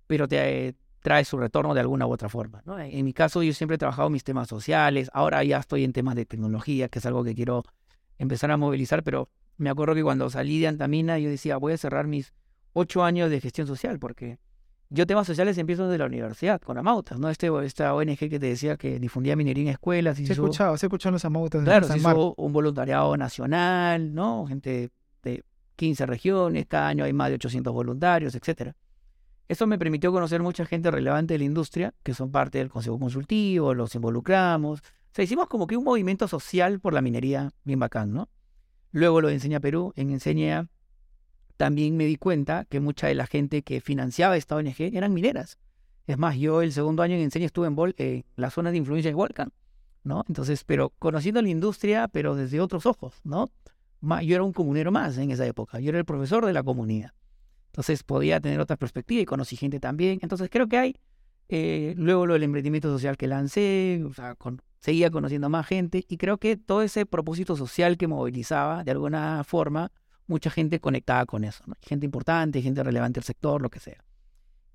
[0.08, 2.80] pero te trae su retorno de alguna u otra forma, ¿no?
[2.80, 6.16] En mi caso, yo siempre he trabajado mis temas sociales, ahora ya estoy en temas
[6.16, 7.64] de tecnología, que es algo que quiero
[8.18, 11.78] empezar a movilizar, pero me acuerdo que cuando salí de Antamina yo decía, voy a
[11.78, 12.34] cerrar mis
[12.74, 14.40] ocho años de gestión social, porque
[14.90, 17.30] yo temas sociales empiezo desde la universidad, con Amautas, ¿no?
[17.30, 20.18] Este, esta ONG que te decía que difundía minería en escuelas.
[20.18, 21.64] Se he escuchado, se he escuchado los Amautas.
[21.64, 24.46] Claro, se hizo un voluntariado nacional, ¿no?
[24.48, 24.92] Gente
[25.24, 25.44] de
[25.76, 28.76] 15 regiones, cada año hay más de 800 voluntarios, etcétera.
[29.48, 33.00] Eso me permitió conocer mucha gente relevante de la industria, que son parte del Consejo
[33.00, 34.80] Consultivo, los involucramos.
[34.80, 38.30] O sea, hicimos como que un movimiento social por la minería bien bacán, ¿no?
[38.92, 40.68] Luego lo de Enseña Perú, en Enseña
[41.58, 45.58] también me di cuenta que mucha de la gente que financiaba esta ONG eran mineras.
[46.06, 49.12] Es más, yo el segundo año en Enseña estuve en eh, la zona de influencia
[49.12, 49.52] de Volcan,
[50.04, 50.24] ¿no?
[50.28, 53.52] Entonces, pero conociendo la industria, pero desde otros ojos, ¿no?
[54.02, 57.12] yo era un comunero más en esa época, yo era el profesor de la comunidad.
[57.68, 60.20] Entonces podía tener otra perspectiva y conocí gente también.
[60.22, 60.96] Entonces creo que hay,
[61.50, 64.04] eh, luego lo del emprendimiento social que lancé,
[64.80, 69.44] seguía conociendo más gente y creo que todo ese propósito social que movilizaba de alguna
[69.44, 69.92] forma
[70.28, 74.04] mucha gente conectada con eso, gente importante, gente relevante del sector, lo que sea.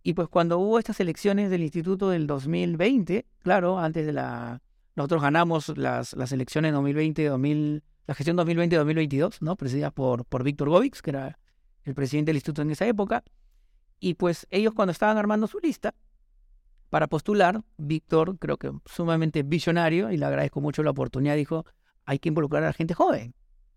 [0.02, 4.60] Y pues cuando hubo estas elecciones del instituto del 2020, claro, antes de la...
[4.96, 9.56] Nosotros ganamos las, las elecciones 2020, 2000, la gestión 2020-2022, ¿no?
[9.56, 11.38] Presididas por, por Víctor Govix, que era
[11.84, 13.22] el presidente del instituto en esa época.
[14.00, 15.94] Y pues ellos cuando estaban armando su lista
[16.90, 21.64] para postular, Víctor, creo que sumamente visionario, y le agradezco mucho la oportunidad, dijo,
[22.04, 23.34] hay que involucrar a la gente joven.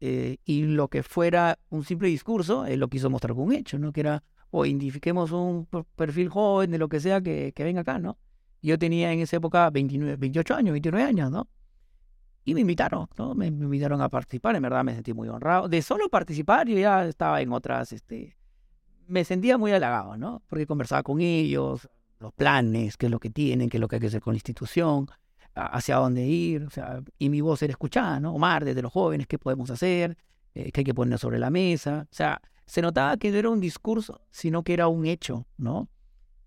[0.07, 3.79] Eh, y lo que fuera un simple discurso, él lo quiso mostrar con un hecho,
[3.79, 3.91] ¿no?
[3.91, 7.97] Que era, o identifiquemos un perfil joven de lo que sea que, que venga acá,
[7.97, 8.19] ¿no?
[8.61, 11.47] Yo tenía en esa época 29, 28 años, 29 años, ¿no?
[12.43, 13.33] Y me invitaron, ¿no?
[13.33, 15.67] Me, invitaron a participar, en verdad me sentí muy honrado.
[15.67, 18.37] De solo participar, yo ya estaba en otras, este,
[19.07, 20.43] me sentía muy halagado, ¿no?
[20.45, 21.89] Porque conversaba con ellos,
[22.19, 24.33] los planes, qué es lo que tienen, qué es lo que hay que hacer con
[24.33, 25.07] la institución
[25.55, 28.33] hacia dónde ir, o sea, y mi voz era escuchada, ¿no?
[28.33, 30.17] Omar, desde los jóvenes, ¿qué podemos hacer?
[30.53, 32.07] Eh, ¿Qué hay que poner sobre la mesa?
[32.11, 35.89] O sea, se notaba que no era un discurso, sino que era un hecho, ¿no?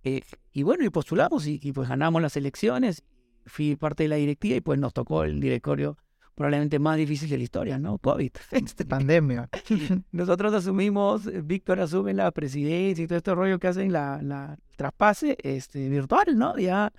[0.05, 3.03] Eh, y bueno, y postulamos y, pues ganamos las elecciones,
[3.47, 5.97] fui parte de la directiva y pues nos tocó el directorio
[6.35, 7.99] probablemente más difícil de la historia, ¿no?
[7.99, 8.31] COVID.
[8.53, 9.49] Este, Pandemia.
[10.13, 15.37] Nosotros asumimos, Víctor asume la presidencia y todo este rollo que hacen la, la traspase
[15.43, 16.57] este, virtual, ¿no?
[16.57, 16.93] Ya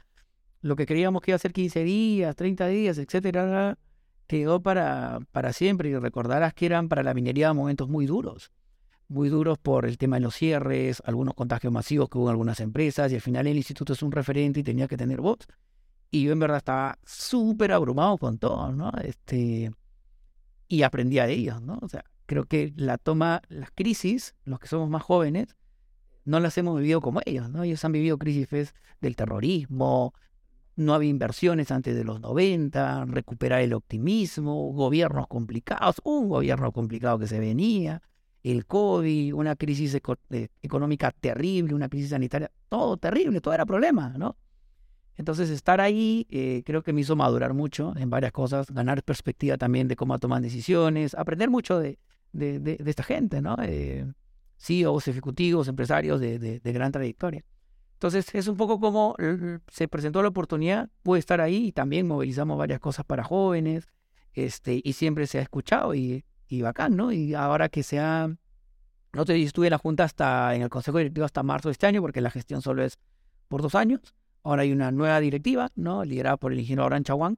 [0.62, 3.78] lo que creíamos que iba a ser 15 días, 30 días, etcétera,
[4.28, 5.90] quedó para, para siempre.
[5.90, 8.52] Y recordarás que eran para la minería momentos muy duros.
[9.08, 12.60] Muy duros por el tema de los cierres, algunos contagios masivos que hubo en algunas
[12.60, 15.40] empresas, y al final el instituto es un referente y tenía que tener voz.
[16.12, 18.72] Y yo en verdad estaba súper abrumado con todo.
[19.02, 19.72] Este,
[20.68, 21.80] y aprendía de ellos, ¿no?
[21.82, 25.56] O sea, creo que la toma, las crisis, los que somos más jóvenes,
[26.26, 27.64] no las hemos vivido como ellos, ¿no?
[27.64, 30.14] Ellos han vivido crisis del terrorismo,
[30.80, 37.20] no había inversiones antes de los 90, recuperar el optimismo, gobiernos complicados, un gobierno complicado
[37.20, 38.02] que se venía,
[38.44, 44.16] el COVID, una crisis eh, económica terrible, una crisis sanitaria, todo terrible, todo era problema,
[44.18, 44.38] ¿no?
[45.18, 49.58] Entonces estar ahí eh, creo que me hizo madurar mucho en varias cosas, ganar perspectiva
[49.58, 52.00] también de cómo tomar decisiones, aprender mucho de,
[52.32, 53.58] de, esta gente, ¿no?
[53.62, 54.10] Eh,
[54.58, 57.44] CEOs, ejecutivos, empresarios de gran trayectoria.
[58.00, 59.14] Entonces es un poco como
[59.68, 63.90] se presentó la oportunidad, pude estar ahí y también movilizamos varias cosas para jóvenes,
[64.32, 67.12] este, y siempre se ha escuchado y, y bacán, ¿no?
[67.12, 68.34] Y ahora que se ha,
[69.12, 71.88] no te estuve en la Junta hasta, en el Consejo Directivo hasta marzo de este
[71.88, 73.00] año, porque la gestión solo es
[73.50, 74.00] por dos años.
[74.44, 76.06] Ahora hay una nueva directiva, ¿no?
[76.06, 77.38] Liderada por el ingeniero Abraham Chaguán,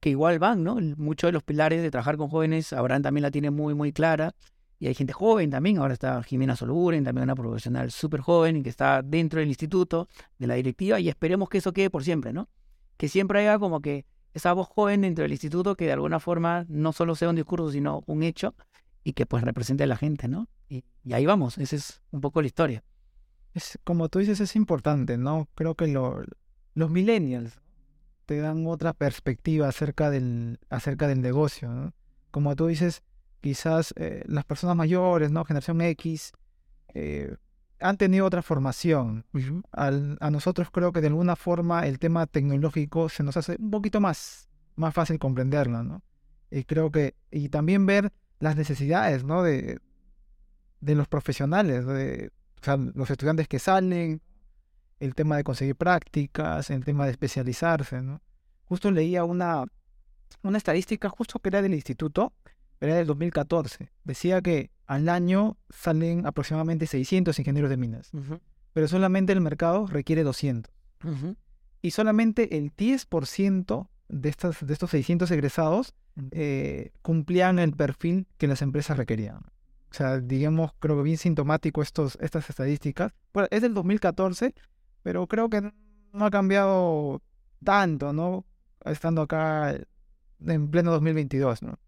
[0.00, 0.76] que igual van, ¿no?
[0.98, 4.34] Muchos de los pilares de trabajar con jóvenes, Abraham también la tiene muy, muy clara.
[4.78, 8.62] Y hay gente joven también, ahora está Jimena Soluren, también una profesional súper joven y
[8.62, 10.08] que está dentro del instituto,
[10.38, 12.48] de la directiva, y esperemos que eso quede por siempre, ¿no?
[12.96, 16.64] Que siempre haya como que esa voz joven dentro del instituto que de alguna forma
[16.68, 18.54] no solo sea un discurso, sino un hecho
[19.02, 20.48] y que pues represente a la gente, ¿no?
[20.68, 22.84] Y, ahí vamos, esa es un poco la historia.
[23.54, 25.48] Es, como tú dices, es importante, ¿no?
[25.54, 27.58] Creo que los millennials
[28.26, 31.94] te dan otra perspectiva acerca del, acerca del negocio.
[32.30, 33.02] Como tú dices,
[33.40, 35.44] quizás eh, las personas mayores, ¿no?
[35.44, 36.32] Generación X,
[36.94, 37.36] eh,
[37.80, 39.24] han tenido otra formación.
[39.72, 44.00] a nosotros creo que de alguna forma el tema tecnológico se nos hace un poquito
[44.00, 46.02] más, más fácil comprenderlo, ¿no?
[46.50, 49.42] Y creo que, y también ver las necesidades, ¿no?
[49.42, 49.80] De,
[50.80, 52.30] de los profesionales, de,
[52.60, 54.22] o sea, los estudiantes que salen,
[55.00, 58.20] el tema de conseguir prácticas, el tema de especializarse, ¿no?
[58.64, 59.64] Justo leía una,
[60.42, 62.32] una estadística justo que era del instituto,
[62.80, 63.90] era del 2014.
[64.04, 68.10] Decía que al año salen aproximadamente 600 ingenieros de minas,
[68.72, 70.72] pero solamente el mercado requiere 200.
[71.82, 75.94] Y solamente el 10% de, estas, de estos 600 egresados
[76.32, 79.38] eh, cumplían el perfil que las empresas requerían.
[79.90, 83.12] O sea, digamos, creo que bien sintomático estos, estas estadísticas.
[83.32, 84.54] Bueno, es del 2014,
[85.02, 85.72] pero creo que
[86.12, 87.22] no ha cambiado
[87.64, 88.44] tanto, ¿no?
[88.84, 89.74] Estando acá
[90.46, 91.78] en pleno 2022, ¿no?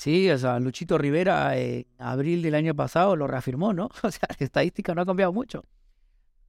[0.00, 3.90] Sí, o sea, Luchito Rivera en abril del año pasado lo reafirmó, ¿no?
[4.02, 5.66] O sea, la estadística no ha cambiado mucho.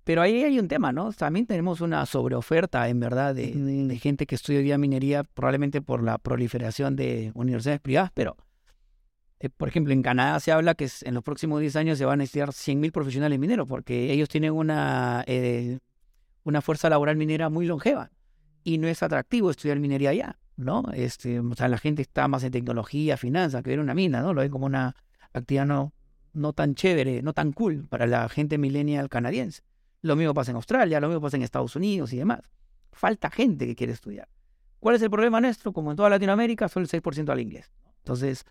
[0.06, 1.12] Pero ahí hay un tema, ¿no?
[1.12, 6.96] También tenemos una sobreoferta, en verdad, de, gente que estudia minería, probablemente por la proliferación
[6.96, 8.38] de universidades privadas, pero,
[9.42, 12.22] eh, por ejemplo, en Canadá se habla que en los próximos 10 años se van
[12.22, 15.80] a estudiar 100.000 profesionales mineros, porque ellos tienen una, eh,
[16.46, 18.12] una fuerza laboral minera muy longeva
[18.64, 20.38] y no es atractivo estudiar minería allá.
[20.58, 20.84] ¿No?
[20.94, 24.34] Este, o sea, la gente está más en tecnología, finanzas, que ver una mina, ¿no?
[24.34, 24.96] Lo ven como una
[25.34, 25.94] actividad no,
[26.34, 29.64] no tan chévere, no tan cool para la gente millennial canadiense.
[30.02, 32.42] Lo mismo pasa en Australia, lo mismo pasa en Estados Unidos y demás.
[32.92, 34.28] Falta gente que quiere estudiar.
[34.80, 35.74] ¿Cuál es el problema nuestro?
[35.74, 37.72] Como en toda Latinoamérica, solo el 6% al inglés.
[38.00, 38.46] Entonces,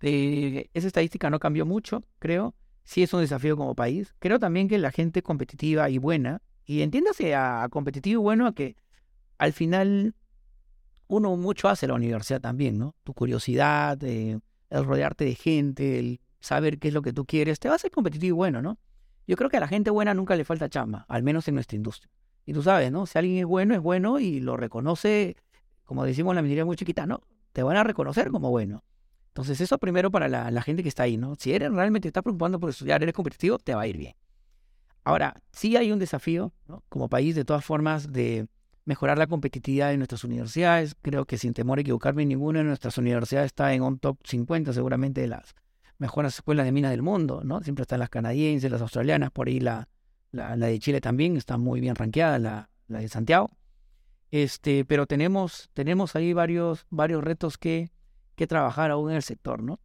[0.00, 2.54] eh, esa estadística no cambió mucho, creo.
[2.84, 4.14] Sí es un desafío como país.
[4.18, 8.54] Creo también que la gente competitiva y buena, y entiéndase a, competitivo y bueno a
[8.54, 8.76] que
[9.36, 10.14] al final
[11.08, 12.94] uno mucho hace la universidad también, ¿no?
[13.02, 14.38] Tu curiosidad, eh,
[14.70, 17.76] el rodearte de gente, el saber qué es lo que tú quieres, te va a
[17.76, 18.78] hacer competitivo y bueno, ¿no?
[19.26, 21.76] Yo creo que a la gente buena nunca le falta chamba, al menos en nuestra
[21.76, 22.12] industria.
[22.46, 23.06] Y tú sabes, ¿no?
[23.06, 25.36] Si alguien es bueno, es bueno y lo reconoce,
[25.84, 27.22] como decimos en la minería muy chiquita, ¿no?
[27.52, 28.84] Te van a reconocer como bueno.
[29.28, 31.34] Entonces, eso primero para la, la gente que está ahí, ¿no?
[31.34, 34.14] Si eres realmente te estás preocupando por estudiar, eres competitivo, te va a ir bien.
[35.04, 36.82] Ahora, sí hay un desafío, ¿no?
[36.88, 38.46] Como país, de todas formas, de
[38.88, 40.96] mejorar la competitividad de nuestras universidades.
[41.02, 44.72] Creo que sin temor a equivocarme, ninguna de nuestras universidades está en un top 50
[44.72, 45.54] seguramente de las
[45.98, 47.60] mejores escuelas de minas del mundo, ¿no?
[47.60, 49.90] Siempre están las canadienses, las australianas, por ahí la,
[50.32, 53.50] la, de Chile también está muy bien ranqueada, la, la, de Santiago.
[54.30, 57.90] Este, pero tenemos, tenemos ahí varios, varios retos que,
[58.36, 59.80] que trabajar aún en el sector, ¿no?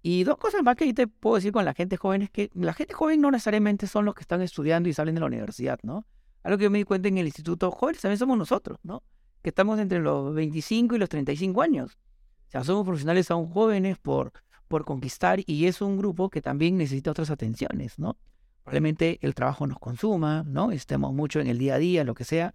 [0.00, 2.48] Y dos cosas más que ahí te puedo decir con la gente joven es que
[2.54, 5.78] la gente joven no necesariamente son los que están estudiando y salen de la universidad,
[5.82, 6.06] ¿no?
[6.46, 9.02] Algo que yo me di cuenta en el instituto, jóvenes también somos nosotros, ¿no?
[9.42, 11.98] Que estamos entre los 25 y los 35 años.
[12.46, 14.32] O sea, somos profesionales aún jóvenes por,
[14.68, 18.16] por conquistar y es un grupo que también necesita otras atenciones, ¿no?
[18.62, 20.70] Probablemente el trabajo nos consuma, ¿no?
[20.70, 22.54] Estemos mucho en el día a día, lo que sea.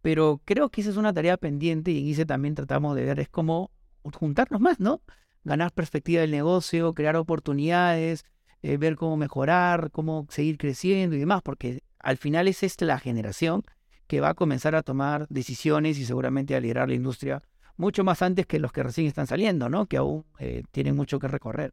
[0.00, 3.20] Pero creo que esa es una tarea pendiente y en ese también tratamos de ver
[3.20, 3.72] es cómo
[4.14, 5.02] juntarnos más, ¿no?
[5.44, 8.24] Ganar perspectiva del negocio, crear oportunidades,
[8.62, 12.98] eh, ver cómo mejorar, cómo seguir creciendo y demás, porque al final es esta la
[12.98, 13.62] generación
[14.06, 17.42] que va a comenzar a tomar decisiones y seguramente a liderar la industria
[17.76, 19.86] mucho más antes que los que recién están saliendo, ¿no?
[19.86, 21.72] Que aún eh, tienen mucho que recorrer.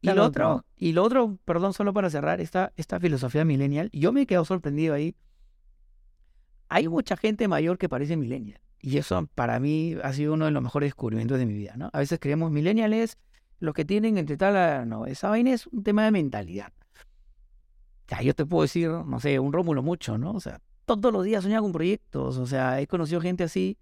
[0.00, 4.12] Y lo otro, y lo otro, perdón, solo para cerrar esta, esta filosofía millennial, yo
[4.12, 5.16] me he quedado sorprendido ahí.
[6.68, 8.60] Hay mucha gente mayor que parece millennial.
[8.80, 11.90] Y eso para mí ha sido uno de los mejores descubrimientos de mi vida, ¿no?
[11.92, 13.18] A veces creemos millennials
[13.58, 16.72] los que tienen entre tal, no, esa vaina es un tema de mentalidad
[18.08, 20.32] ya, yo te puedo decir, no sé, un Rómulo mucho, ¿no?
[20.32, 23.76] O sea, todos los días soñaba con proyectos, o sea, he conocido gente así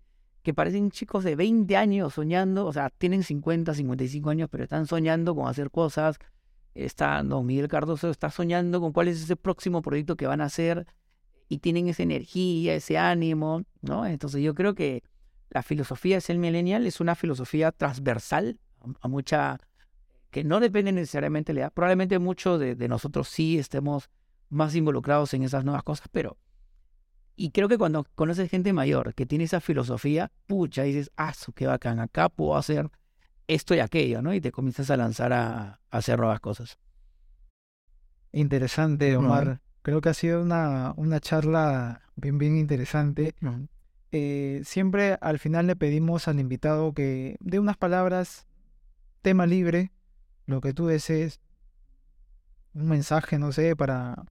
[0.46, 4.86] que parecen chicos de 20 años soñando, o sea, tienen 50, 55 años, pero están
[4.86, 6.18] soñando con hacer cosas.
[6.72, 10.44] Está, don Miguel Cardoso está soñando con cuál es ese próximo proyecto que van a
[10.44, 10.86] hacer
[11.48, 14.06] y tienen esa energía, ese ánimo, ¿no?
[14.06, 15.02] Entonces yo creo que
[15.50, 18.60] la filosofía de ser millennial es una filosofía transversal
[19.00, 19.58] a mucha
[20.36, 21.72] que no depende necesariamente de la edad.
[21.72, 24.10] Probablemente muchos de, nosotros sí estemos
[24.50, 26.36] más involucrados en esas nuevas cosas, pero...
[27.36, 31.66] Y creo que cuando conoces gente mayor que tiene esa filosofía, pucha, dices, ah, qué
[31.66, 32.90] bacán, acá puedo hacer
[33.46, 34.34] esto y aquello, ¿no?
[34.34, 36.78] Y te comienzas a lanzar a, hacer nuevas cosas.
[38.30, 39.62] Interesante, Omar.
[39.80, 43.34] Creo que ha sido una, una charla bien, bien interesante.
[44.12, 48.46] Eh, siempre al final le pedimos al invitado que dé unas palabras,
[49.22, 49.92] tema libre,
[50.46, 51.40] lo que tú desees,
[52.74, 54.24] un mensaje, no sé, para,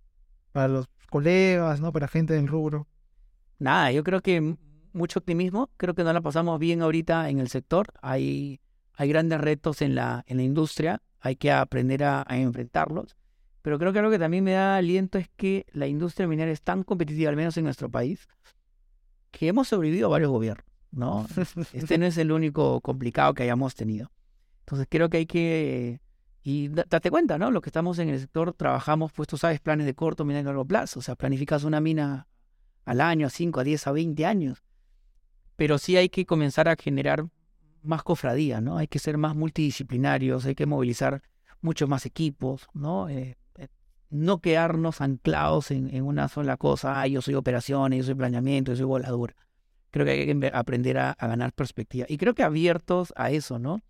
[0.51, 1.91] para los colegas, ¿no?
[1.91, 2.87] Para gente del rubro.
[3.59, 4.57] Nada, yo creo que
[4.93, 8.61] mucho optimismo, creo que no la pasamos bien ahorita en el sector, hay,
[8.93, 13.15] hay grandes retos en la, en la industria, hay que aprender a, enfrentarlos,
[13.61, 16.61] pero creo que algo que también me da aliento es que la industria minera es
[16.61, 18.27] tan competitiva, al menos en nuestro país,
[19.31, 21.27] que hemos sobrevivido a varios gobiernos, ¿no?
[21.73, 24.11] Este no es el único complicado que hayamos tenido.
[24.59, 25.99] Entonces creo que hay que,
[26.47, 27.49] y da- date cuenta, ¿no?
[27.49, 30.51] Los que estamos en el sector trabajamos, pues tú sabes, planes de corto, mediano y
[30.51, 30.99] largo plazo.
[30.99, 32.27] O sea, planificas una mina
[32.85, 34.63] al año, a 5, a 10, a 20 años.
[35.55, 37.25] Pero sí hay que comenzar a generar
[37.81, 38.77] más cofradías, ¿no?
[38.77, 41.23] Hay que ser más multidisciplinarios, hay que movilizar
[41.61, 43.09] muchos más equipos, ¿no?
[43.09, 43.67] Eh, eh,
[44.11, 47.01] no quedarnos anclados en, en una sola cosa.
[47.01, 49.35] Ah, yo soy operaciones, yo soy planeamiento, yo soy voladura.
[49.89, 52.05] Creo que hay que aprender a, a ganar perspectiva.
[52.07, 53.81] Y creo que abiertos a eso, ¿no?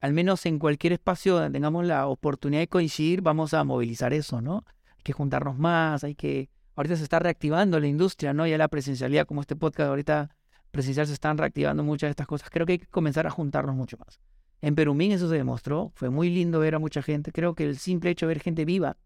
[0.00, 4.40] Al menos en cualquier espacio donde tengamos la oportunidad de coincidir, vamos a movilizar eso,
[4.40, 4.64] ¿no?
[4.96, 6.50] Hay que juntarnos más, hay que...
[6.76, 8.46] Ahorita se está reactivando la industria, ¿no?
[8.46, 10.30] Ya la presencialidad, como este podcast ahorita
[10.70, 12.50] presencial, se están reactivando muchas de estas cosas.
[12.50, 14.20] Creo que hay que comenzar a juntarnos mucho más.
[14.60, 17.32] En Perumín eso se demostró, fue muy lindo ver a mucha gente.
[17.32, 18.96] Creo que el simple hecho de ver gente viva,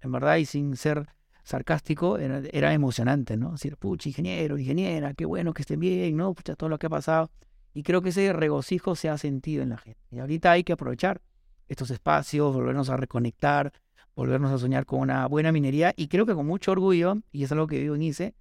[0.00, 1.08] en verdad, y sin ser
[1.42, 3.52] sarcástico, era, era emocionante, ¿no?
[3.52, 6.34] Decir, pucha, ingeniero, ingeniera, qué bueno que estén bien, ¿no?
[6.34, 7.30] Pucha, todo lo que ha pasado.
[7.74, 10.00] Y creo que ese regocijo se ha sentido en la gente.
[10.10, 11.20] Y ahorita hay que aprovechar
[11.68, 13.72] estos espacios, volvernos a reconectar,
[14.14, 15.92] volvernos a soñar con una buena minería.
[15.96, 18.34] Y creo que con mucho orgullo, y es algo que vivo en ICE,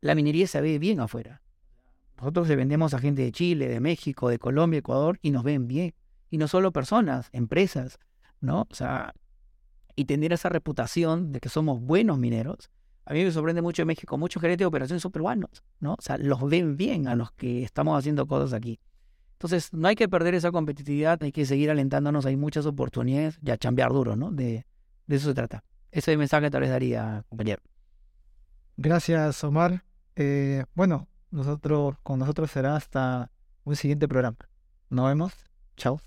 [0.00, 1.42] la minería se ve bien afuera.
[2.16, 5.68] Nosotros le vendemos a gente de Chile, de México, de Colombia, Ecuador, y nos ven
[5.68, 5.94] bien.
[6.30, 7.98] Y no solo personas, empresas,
[8.40, 8.66] ¿no?
[8.70, 9.14] O sea,
[9.96, 12.70] y tener esa reputación de que somos buenos mineros.
[13.10, 15.94] A mí me sorprende mucho en México, muchos gerentes de operaciones son peruanos, ¿no?
[15.94, 18.78] O sea, los ven bien a los que estamos haciendo cosas aquí.
[19.32, 23.50] Entonces, no hay que perder esa competitividad, hay que seguir alentándonos, hay muchas oportunidades y
[23.50, 24.30] a chambear duro, ¿no?
[24.30, 24.64] De,
[25.08, 25.64] eso se trata.
[25.90, 27.60] Ese mensaje tal vez daría, compañero.
[28.76, 29.82] Gracias, Omar.
[30.14, 33.32] Eh, bueno, nosotros, con nosotros será hasta
[33.64, 34.36] un siguiente programa.
[34.88, 35.32] Nos vemos.
[35.76, 36.00] Chao.